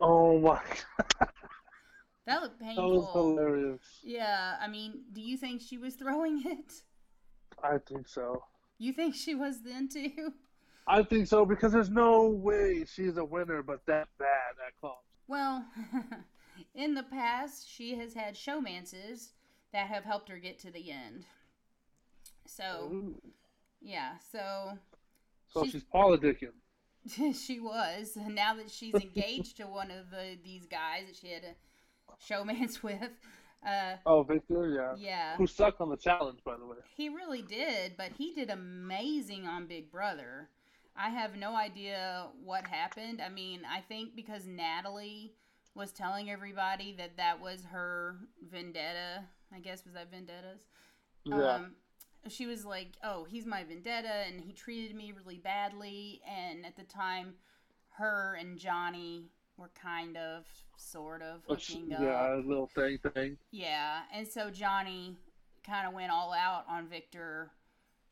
[0.00, 0.60] Oh my!
[2.26, 2.90] That looked painful.
[2.90, 3.80] That was hilarious.
[4.02, 6.72] Yeah, I mean, do you think she was throwing it?
[7.62, 8.42] I think so.
[8.78, 10.32] You think she was then too?
[10.86, 14.98] I think so because there's no way she's a winner, but that bad at clubs.
[15.28, 15.64] Well,
[16.74, 19.28] in the past, she has had showmances
[19.72, 21.24] that have helped her get to the end.
[22.46, 23.22] So, Ooh.
[23.80, 24.78] yeah, so.
[25.48, 26.52] So she's, she's politicking.
[27.34, 28.16] she was.
[28.16, 32.82] Now that she's engaged to one of the these guys that she had a showmance
[32.82, 33.10] with.
[33.66, 34.94] Uh, oh, Victor, yeah.
[34.96, 35.36] Yeah.
[35.36, 36.76] Who sucked on the challenge, by the way.
[36.96, 40.50] He really did, but he did amazing on Big Brother.
[40.96, 43.22] I have no idea what happened.
[43.22, 45.32] I mean, I think because Natalie
[45.74, 48.16] was telling everybody that that was her
[48.50, 49.24] vendetta.
[49.54, 50.60] I guess was that vendettas.
[51.24, 51.54] Yeah.
[51.54, 51.72] Um,
[52.28, 56.76] she was like, "Oh, he's my vendetta, and he treated me really badly." And at
[56.76, 57.34] the time,
[57.90, 60.44] her and Johnny were kind of,
[60.76, 62.02] sort of hooking yeah, up.
[62.02, 63.36] Yeah, little thing thing.
[63.50, 65.16] Yeah, and so Johnny
[65.66, 67.50] kind of went all out on Victor,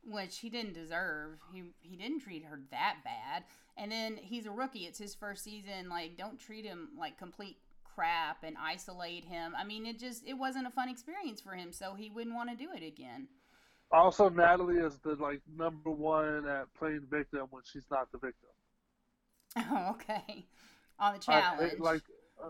[0.05, 1.39] which he didn't deserve.
[1.53, 3.45] He he didn't treat her that bad.
[3.77, 4.87] And then he's a rookie.
[4.87, 5.89] It's his first season.
[5.89, 9.55] Like, don't treat him like complete crap and isolate him.
[9.57, 12.51] I mean, it just it wasn't a fun experience for him, so he wouldn't want
[12.51, 13.29] to do it again.
[13.93, 18.49] Also, Natalie is the like number one at playing victim when she's not the victim.
[19.71, 20.47] Oh, okay.
[20.99, 22.01] On the challenge, I, like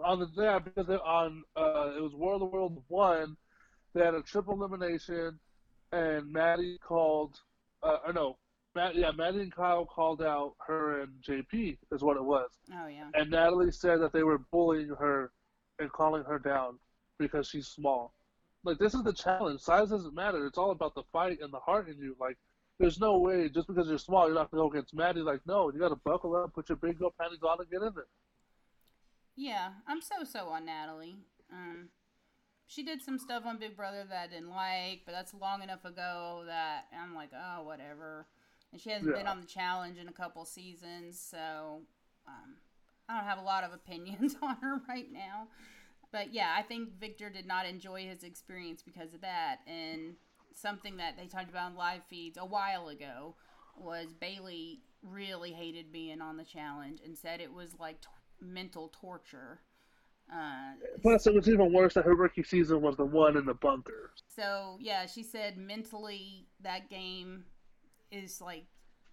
[0.04, 3.36] on the yeah, because on uh, it was World of World one,
[3.92, 5.38] they had a triple elimination,
[5.90, 7.40] and Maddie called,
[7.82, 8.36] uh, or no,
[8.74, 12.50] Matt, yeah, Maddie and Kyle called out her and JP is what it was.
[12.72, 13.08] Oh yeah.
[13.14, 15.32] And Natalie said that they were bullying her
[15.78, 16.78] and calling her down
[17.18, 18.14] because she's small.
[18.64, 19.60] Like this is the challenge.
[19.60, 20.46] Size doesn't matter.
[20.46, 22.16] It's all about the fight and the heart in you.
[22.20, 22.36] Like
[22.78, 25.20] there's no way just because you're small you're not gonna go against Maddie.
[25.20, 27.82] Like no, you got to buckle up, put your big girl panties on, and get
[27.82, 28.06] in there.
[29.36, 31.16] Yeah, I'm so so on Natalie.
[31.52, 31.88] Um,
[32.66, 35.84] she did some stuff on Big Brother that I didn't like, but that's long enough
[35.84, 38.26] ago that I'm like, oh, whatever.
[38.72, 39.18] And she hasn't yeah.
[39.18, 41.82] been on the challenge in a couple seasons, so
[42.26, 42.56] um,
[43.08, 45.48] I don't have a lot of opinions on her right now.
[46.12, 49.60] But yeah, I think Victor did not enjoy his experience because of that.
[49.66, 50.14] And
[50.54, 53.34] something that they talked about in live feeds a while ago
[53.76, 58.08] was Bayleigh really hated being on the challenge and said it was like t-
[58.40, 59.60] mental torture.
[60.32, 63.54] Uh, Plus, it was even worse that her rookie season was the one in the
[63.54, 64.12] bunker.
[64.28, 67.44] So yeah, she said mentally that game
[68.10, 68.64] is like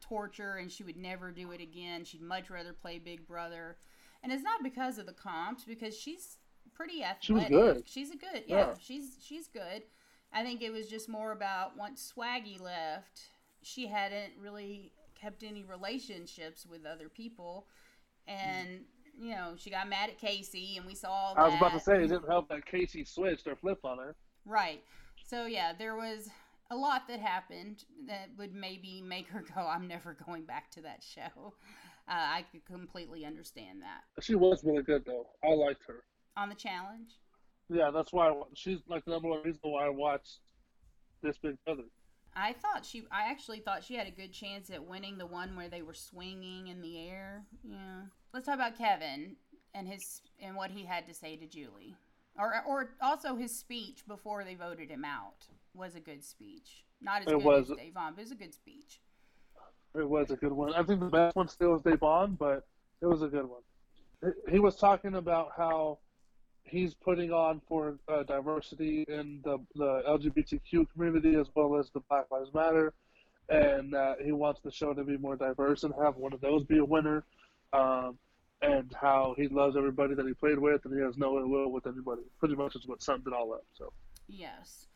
[0.01, 2.03] torture, and she would never do it again.
[2.03, 3.77] She'd much rather play Big Brother,
[4.21, 6.37] and it's not because of the comps, because she's
[6.80, 7.23] pretty athletic.
[7.23, 7.84] She was good.
[7.86, 8.73] She's a good, yeah, yeah.
[8.80, 9.84] She's she's good.
[10.32, 13.21] I think it was just more about once Swaggy left,
[13.61, 17.67] she hadn't really kept any relationships with other people,
[18.27, 18.86] and
[19.19, 21.34] you know she got mad at Kaycee, and we saw.
[21.36, 24.15] I was about to say it didn't help that Kaycee switched or flipped on her.
[24.45, 24.82] Right.
[25.25, 26.30] So yeah, there was
[26.71, 30.82] a lot that happened that would maybe make her go, "I'm never going back to
[30.82, 31.53] that show."
[32.07, 34.23] Uh, I could completely understand that.
[34.23, 35.27] She was really good though.
[35.43, 36.05] I liked her
[36.38, 37.19] on the challenge.
[37.69, 40.39] Yeah, that's why I, she's like the number one reason why I watched
[41.21, 41.84] this Big Brother.
[42.36, 43.03] I thought she.
[43.11, 45.93] I actually thought she had a good chance at winning the one where they were
[45.93, 47.43] swinging in the air.
[47.63, 48.03] Yeah.
[48.34, 49.36] Let's talk about Kevin
[49.73, 51.95] and his and what he had to say to Julie,
[52.38, 56.84] or or also his speech before they voted him out was a good speech.
[57.01, 58.99] Not as it good was, as Da'Vonne, but it was a good speech.
[59.95, 60.73] It was a good one.
[60.73, 62.67] I think the best one still is Da'Vonne, but
[63.01, 64.34] it was a good one.
[64.49, 65.99] He was talking about how
[66.70, 72.01] he's putting on for uh, diversity in the, the LGBTQ community as well as the
[72.09, 72.93] Black Lives Matter,
[73.49, 76.63] and uh, he wants the show to be more diverse and have one of those
[76.63, 77.24] be a winner.
[77.74, 78.17] Um,
[78.61, 81.72] and how he loves everybody that he played with, and he has no ill will
[81.72, 82.24] with anybody.
[82.39, 83.63] Pretty much is what summed it all up.
[83.74, 83.93] So.
[84.28, 84.88] Yes.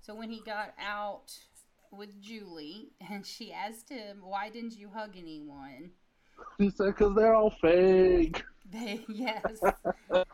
[0.00, 1.32] So when he got out
[1.92, 5.90] with Julie, and she asked him, "Why didn't you hug anyone?"
[6.58, 9.60] He said, "Because they're all fake." They yes.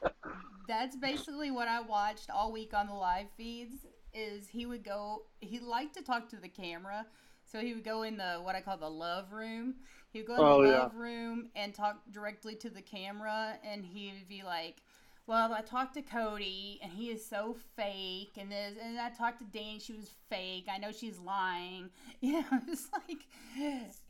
[0.68, 3.86] That's basically what I watched all week on the live feeds.
[4.12, 5.22] Is he would go?
[5.40, 7.06] He liked to talk to the camera,
[7.44, 9.76] so he would go in the what I call the love room.
[10.10, 10.78] He would go in oh, the yeah.
[10.80, 14.82] love room and talk directly to the camera, and he would be like,
[15.28, 19.40] well, I talked to Cody and he is so fake, and this, and I talked
[19.40, 20.66] to Dani, she was fake.
[20.72, 21.90] I know she's lying.
[22.20, 23.26] You know, it's like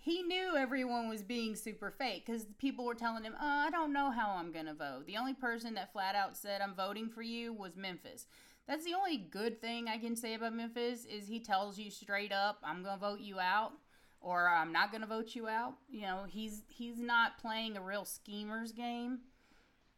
[0.09, 3.93] he knew everyone was being super fake because people were telling him, oh, I don't
[3.93, 5.07] know how I'm gonna vote.
[5.07, 8.27] The only person that flat out said I'm voting for you was Memphis.
[8.67, 12.33] That's the only good thing I can say about Memphis is he tells you straight
[12.33, 13.73] up, I'm gonna vote you out
[14.21, 15.75] or I'm not gonna vote you out.
[15.89, 19.21] You know, he's he's not playing a real schemers game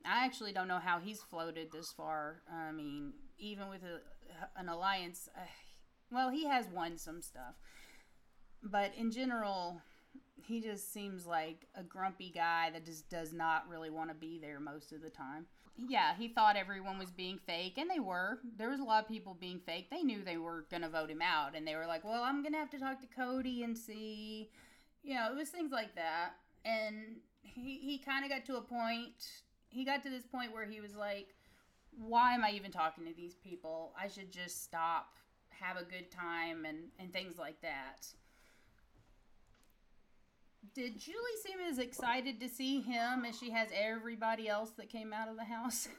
[0.04, 2.42] I actually don't know how he's floated this far.
[2.50, 4.00] I mean, even with a,
[4.58, 5.40] an alliance, uh,
[6.10, 7.54] well, he has won some stuff,
[8.62, 9.82] but in general,
[10.46, 14.38] he just seems like a grumpy guy that just does not really want to be
[14.38, 15.46] there most of the time.
[15.76, 18.38] Yeah, he thought everyone was being fake, and they were.
[18.58, 19.88] There was a lot of people being fake.
[19.90, 22.42] They knew they were going to vote him out, and they were like, well, I'm
[22.42, 24.50] going to have to talk to Cody and see.
[25.02, 26.32] You know, it was things like that.
[26.64, 29.42] And he, he kind of got to a point.
[29.70, 31.34] He got to this point where he was like,
[31.96, 33.94] "Why am I even talking to these people?
[33.98, 35.14] I should just stop,
[35.50, 38.08] have a good time, and and things like that."
[40.74, 45.12] Did Julie seem as excited to see him as she has everybody else that came
[45.12, 45.88] out of the house?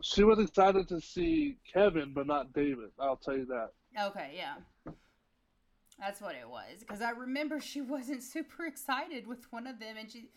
[0.00, 2.90] She was excited to see Kevin, but not David.
[3.00, 3.70] I'll tell you that.
[4.00, 4.92] Okay, yeah.
[5.98, 6.78] That's what it was.
[6.78, 10.28] Because I remember she wasn't super excited with one of them, and she.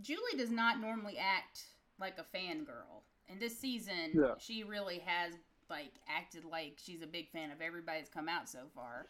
[0.00, 1.64] Julie does not normally act
[1.98, 3.02] like a fangirl.
[3.28, 4.34] And this season, yeah.
[4.38, 5.34] she really has
[5.68, 9.06] like acted like she's a big fan of everybody that's come out so far.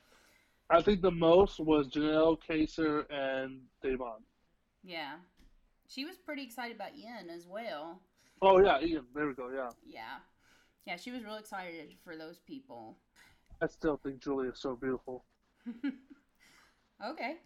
[0.69, 4.23] I think the most was Janelle, Kaysar, and Da'Vonne.
[4.83, 5.15] Yeah.
[5.89, 8.01] She was pretty excited about Ian as well.
[8.43, 9.05] Oh, yeah, Ian.
[9.15, 9.71] There we go, yeah.
[9.87, 10.19] Yeah.
[10.85, 12.97] Yeah, she was real excited for those people.
[13.63, 15.25] I still think Julie is so beautiful.
[17.07, 17.37] okay.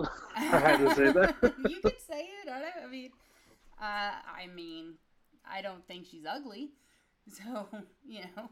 [0.36, 1.36] I had to say that.
[1.68, 2.48] you can say it.
[2.50, 3.10] I, don't, I mean,
[3.80, 4.94] uh, I mean,
[5.48, 6.70] I don't think she's ugly.
[7.30, 7.66] So,
[8.06, 8.50] you know.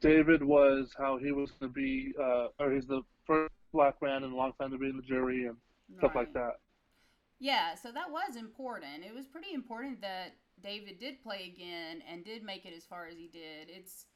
[0.00, 4.24] David was how he was going to be, uh, or he's the first black man
[4.24, 5.56] in a long time to be in the jury and
[5.98, 6.52] stuff like that.
[7.38, 9.04] Yeah, so that was important.
[9.04, 13.06] It was pretty important that David did play again and did make it as far
[13.06, 13.68] as he did.
[13.68, 14.06] It's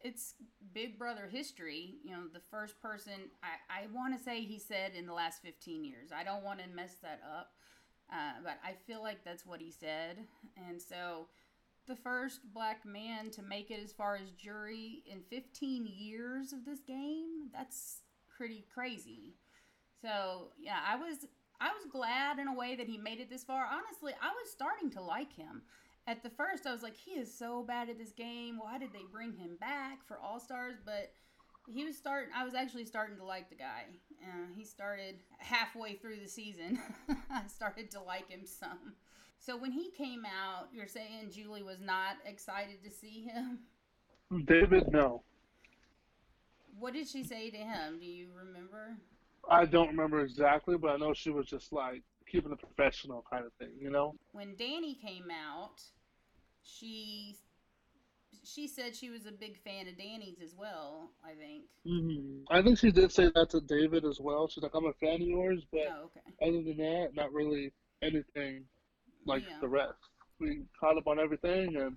[0.00, 0.34] it's
[0.72, 1.96] Big Brother history.
[2.04, 5.42] You know, the first person I, I want to say he said in the last
[5.42, 6.10] 15 years.
[6.14, 7.52] I don't want to mess that up,
[8.12, 10.18] uh, but I feel like that's what he said.
[10.68, 11.28] And so
[11.88, 16.64] the first black man to make it as far as jury in 15 years of
[16.64, 17.48] this game.
[17.52, 18.02] That's
[18.38, 19.34] pretty crazy.
[20.00, 21.26] So, yeah, I was
[21.60, 23.66] I was glad in a way that he made it this far.
[23.66, 25.62] Honestly, I was starting to like him.
[26.06, 28.58] At the first, I was like, he is so bad at this game.
[28.58, 30.76] Why did they bring him back for All Stars?
[30.82, 31.12] But
[31.66, 32.30] he was starting.
[32.34, 33.86] I was actually starting to like the guy.
[34.22, 36.78] Uh, he started halfway through the season.
[37.30, 38.94] I started to like him some.
[39.40, 43.60] So when he came out, you're saying Julie was not excited to see him?
[44.46, 45.22] David, no.
[46.78, 47.98] What did she say to him?
[47.98, 48.96] Do you remember?
[49.50, 53.44] I don't remember exactly, but I know she was just like keeping it professional kind
[53.44, 54.14] of thing, you know?
[54.32, 55.80] When Dani came out,
[56.62, 57.36] she
[58.44, 61.10] she said she was a big fan of Dani's as well.
[61.24, 61.64] I think.
[61.86, 62.44] Mm-hmm.
[62.50, 64.48] I think she did say that to David as well.
[64.48, 66.20] She's like, "I'm a fan of yours," but oh, okay.
[66.42, 67.72] other than that, not really
[68.02, 68.64] anything
[69.26, 69.56] like yeah.
[69.60, 69.94] the rest.
[70.40, 71.96] We caught up on everything and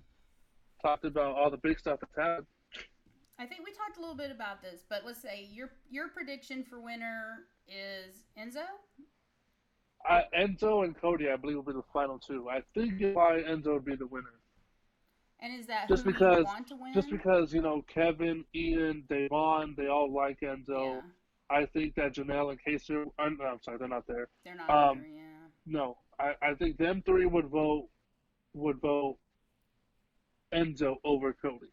[0.82, 2.46] talked about all the big stuff that's happened.
[3.38, 6.64] I think we talked a little bit about this, but let's say your your prediction
[6.64, 8.64] for winner is Enzo.
[10.08, 12.48] Uh, Enzo and Cody, I believe, will be the final two.
[12.50, 14.34] I think why Enzo would be the winner.
[15.40, 16.46] And is that just because
[16.94, 20.96] just because you know Kevin, Ian, Da'Vonne, they all like Enzo.
[20.96, 21.00] Yeah.
[21.50, 24.28] I think that Janelle and Kaysar, I'm, I'm sorry, they're not there.
[24.42, 25.22] They're not um, there, yeah.
[25.66, 27.88] No, I, I think them three would vote
[28.54, 29.18] would vote
[30.54, 31.66] Enzo over Cody.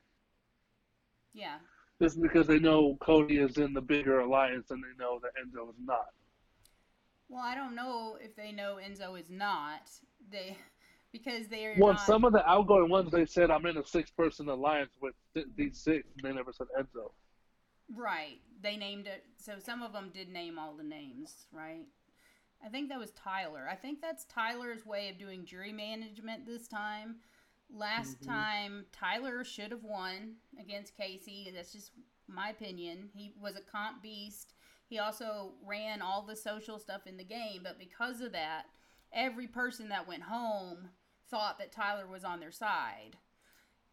[1.34, 1.58] Yeah.
[2.02, 5.70] Just because they know Cody is in the bigger alliance and they know that Enzo
[5.70, 6.08] is not.
[7.28, 9.90] Well, I don't know if they know Enzo is not.
[10.32, 10.58] They
[11.12, 11.76] because they are.
[11.78, 12.06] Well, not...
[12.06, 15.78] some of the outgoing ones they said I'm in a six-person alliance with th- these
[15.78, 17.12] six, and they never said Enzo.
[17.96, 18.40] Right.
[18.62, 19.24] They named it.
[19.38, 21.86] So some of them did name all the names, right?
[22.64, 23.68] I think that was Tyler.
[23.72, 27.18] I think that's Tyler's way of doing jury management this time.
[27.74, 28.32] Last mm-hmm.
[28.32, 31.54] time, Tyler should have won against Kaycee.
[31.54, 31.92] That's just
[32.28, 33.10] my opinion.
[33.14, 34.54] He was a comp beast.
[34.88, 38.64] He also ran all the social stuff in the game, but because of that,
[39.14, 40.90] every person that went home
[41.30, 43.18] thought that Tyler was on their side.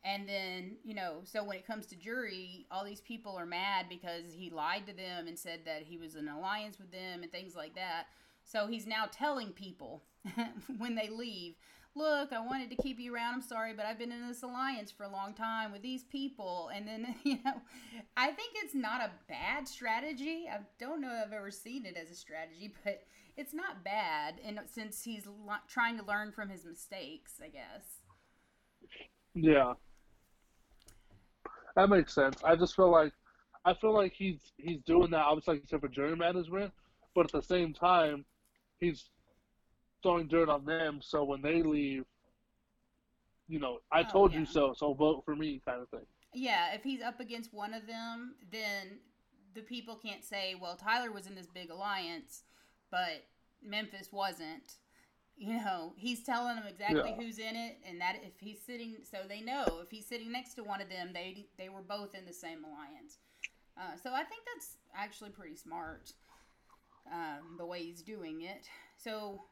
[0.04, 3.86] And then, you know, so when it comes to jury, all these people are mad
[3.88, 7.32] because he lied to them and said that he was in alliance with them and
[7.32, 8.04] things like that.
[8.44, 10.04] So he's now telling people
[10.78, 11.56] when they leave,
[11.96, 13.34] look, I wanted to keep you around.
[13.34, 16.70] I'm sorry, but I've been in this alliance for a long time with these people.
[16.74, 17.54] And then, you know,
[18.16, 20.46] I think it's not a bad strategy.
[20.50, 23.02] I don't know if I've ever seen it as a strategy, but
[23.36, 24.40] it's not bad.
[24.44, 25.26] And since he's
[25.68, 28.00] trying to learn from his mistakes, I guess.
[29.34, 29.72] Yeah.
[31.74, 32.36] That makes sense.
[32.44, 33.12] I just feel like
[33.64, 36.72] I feel like he's he's doing that obviously like for jury management,
[37.14, 38.24] but at the same time
[38.78, 39.10] he's
[40.06, 41.00] throwing dirt on them.
[41.02, 42.04] So when they leave,
[43.48, 44.40] you know, I oh, told yeah.
[44.40, 46.06] you so, so vote for me, kind of thing.
[46.32, 48.98] Yeah, if he's up against one of them, then
[49.54, 52.44] the people can't say, well, Tyler was in this big alliance,
[52.90, 53.24] but
[53.64, 54.74] Memphis wasn't.
[55.36, 57.16] You know, he's telling them exactly yeah.
[57.16, 60.54] who's in it, and that if he's sitting, so they know if he's sitting next
[60.54, 63.18] to one of them, they they were both in the same alliance.
[63.78, 66.14] Uh, so I think that's actually pretty smart
[67.12, 68.66] um, the way he's doing it.
[68.96, 69.42] So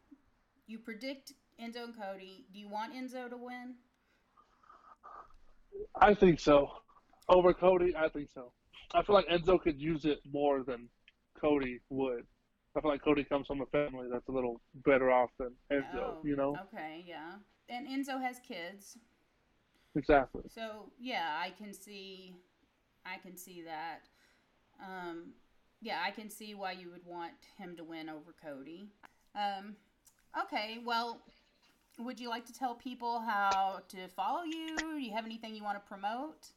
[0.66, 2.46] you predict Enzo and Cody.
[2.52, 3.74] Do you want Enzo to win?
[6.00, 6.70] I think so.
[7.28, 8.52] Over Cody, I think so.
[8.94, 10.88] I feel like Enzo could use it more than
[11.40, 12.24] Cody would.
[12.76, 15.84] I feel like Cody comes from a family that's a little better off than Enzo,
[15.96, 16.56] oh, you know?
[16.72, 17.34] Okay, yeah.
[17.68, 18.98] And Enzo has kids.
[19.96, 20.42] Exactly.
[20.52, 22.34] So yeah, I can see
[23.06, 24.00] I can see that.
[24.84, 25.34] Um
[25.80, 28.88] yeah, I can see why you would want him to win over Cody.
[29.36, 29.76] Um
[30.42, 31.20] okay, well
[31.98, 34.76] would you like to tell people how to follow you?
[34.76, 36.48] Do you have anything you want to promote?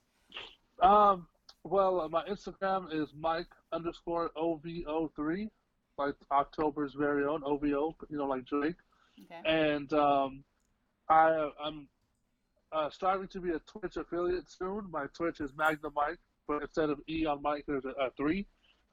[0.81, 1.27] Um,
[1.63, 5.49] well, uh, my Instagram is Mike underscore OVO3,
[5.97, 8.75] like October's very own OVO, you know, like Drake.
[9.25, 9.49] Okay.
[9.49, 10.43] And um,
[11.09, 11.87] I, I'm
[12.71, 14.89] uh, striving to be a Twitch affiliate soon.
[14.91, 18.45] My Twitch is Magna Mike, but instead of E on Mike, there's a, a 3.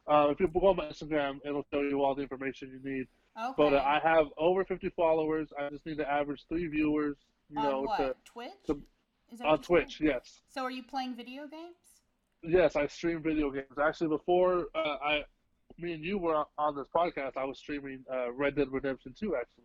[0.07, 3.07] Uh, if you go on my Instagram, it'll show you all the information you need.
[3.37, 3.55] Okay.
[3.57, 5.49] But uh, I have over 50 followers.
[5.59, 7.17] I just need to average three viewers.
[7.51, 7.99] You on know, what?
[7.99, 8.51] To, Twitch?
[8.67, 8.81] To,
[9.45, 10.41] on Twitch, yes.
[10.49, 11.77] So are you playing video games?
[12.43, 13.79] Yes, I stream video games.
[13.83, 15.25] Actually, before uh, I,
[15.79, 19.35] me and you were on this podcast, I was streaming uh, Red Dead Redemption 2,
[19.35, 19.65] actually.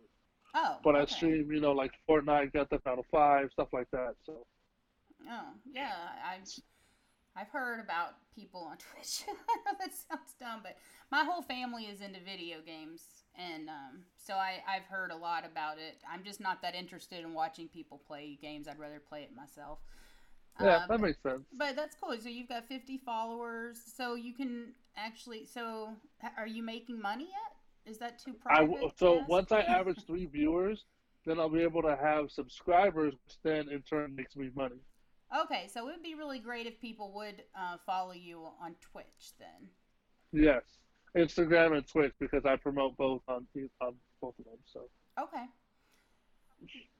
[0.54, 0.78] Oh.
[0.82, 1.02] But okay.
[1.02, 4.14] I stream, you know, like Fortnite, Got the Final Five, stuff like that.
[4.26, 4.46] So.
[5.28, 5.92] Oh yeah,
[6.28, 6.48] I've
[7.36, 9.22] I've heard about people on Twitch.
[9.78, 10.76] that sounds dumb, but
[11.12, 15.44] my whole family is into video games and um, so I, I've heard a lot
[15.44, 15.98] about it.
[16.10, 18.68] I'm just not that interested in watching people play games.
[18.68, 19.78] I'd rather play it myself.
[20.60, 21.42] Yeah, uh, that but, makes sense.
[21.56, 22.16] But that's cool.
[22.20, 23.78] So you've got 50 followers.
[23.96, 25.46] So you can actually.
[25.46, 25.90] So
[26.36, 27.90] are you making money yet?
[27.90, 28.76] Is that too private?
[28.76, 30.84] I, so once I average three viewers,
[31.24, 34.80] then I'll be able to have subscribers, which then in turn makes me money.
[35.44, 39.32] Okay, so it would be really great if people would uh, follow you on Twitch
[39.38, 39.68] then.
[40.32, 40.62] Yes.
[41.16, 43.46] Instagram and Twitch because I promote both on
[43.80, 44.58] on both of them.
[44.72, 44.88] So
[45.20, 45.46] okay.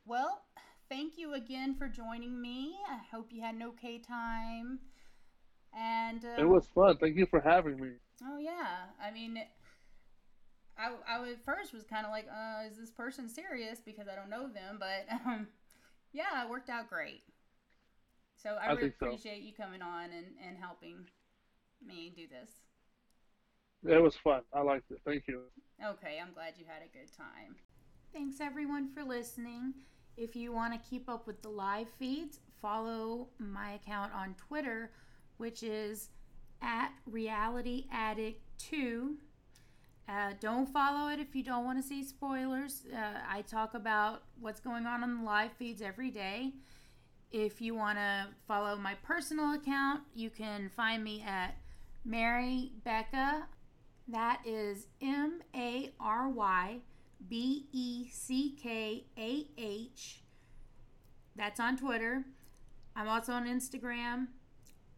[0.06, 0.42] Well,
[0.88, 2.76] thank you again for joining me.
[2.88, 4.80] I hope you had an okay time.
[5.72, 6.96] And uh, it was fun.
[6.98, 7.90] Thank you for having me.
[8.24, 9.40] Oh yeah, I mean,
[10.76, 13.80] I I at first was kind of like, uh, is this person serious?
[13.84, 15.46] Because I don't know them, but um,
[16.12, 17.22] yeah, it worked out great.
[18.36, 19.46] So I, I really appreciate so.
[19.46, 21.06] you coming on and and helping
[21.86, 22.50] me do this.
[23.84, 24.42] It was fun.
[24.52, 25.00] I liked it.
[25.06, 25.42] Thank you.
[25.82, 27.56] Okay, I'm glad you had a good time.
[28.12, 29.72] Thanks everyone for listening.
[30.16, 34.90] If you want to keep up with the live feeds, follow my account on Twitter,
[35.38, 36.10] which is
[36.60, 39.16] at Reality Addict 2.
[40.08, 42.84] Uh, don't follow it if you don't want to see spoilers.
[42.92, 46.52] Uh, I talk about what's going on on the live feeds every day.
[47.32, 51.56] If you want to follow my personal account, you can find me at
[52.04, 53.44] Mary Beckah
[54.12, 56.78] that is M A R Y
[57.28, 60.22] B E C K A H.
[61.36, 62.24] That's on Twitter.
[62.96, 64.28] I'm also on Instagram,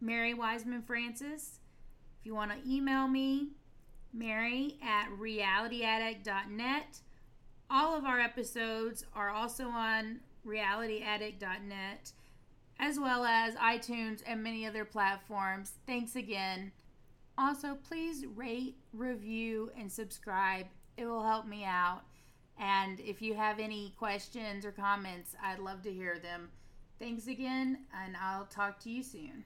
[0.01, 1.59] Mary Wiseman Francis.
[2.19, 3.49] If you want to email me,
[4.13, 6.99] Mary at realityaddict.net.
[7.69, 12.11] All of our episodes are also on realityaddict.net,
[12.79, 15.73] as well as iTunes and many other platforms.
[15.87, 16.71] Thanks again.
[17.37, 20.67] Also, please rate, review, and subscribe.
[20.97, 22.01] It will help me out.
[22.59, 26.49] And if you have any questions or comments, I'd love to hear them.
[26.99, 29.43] Thanks again, and I'll talk to you soon.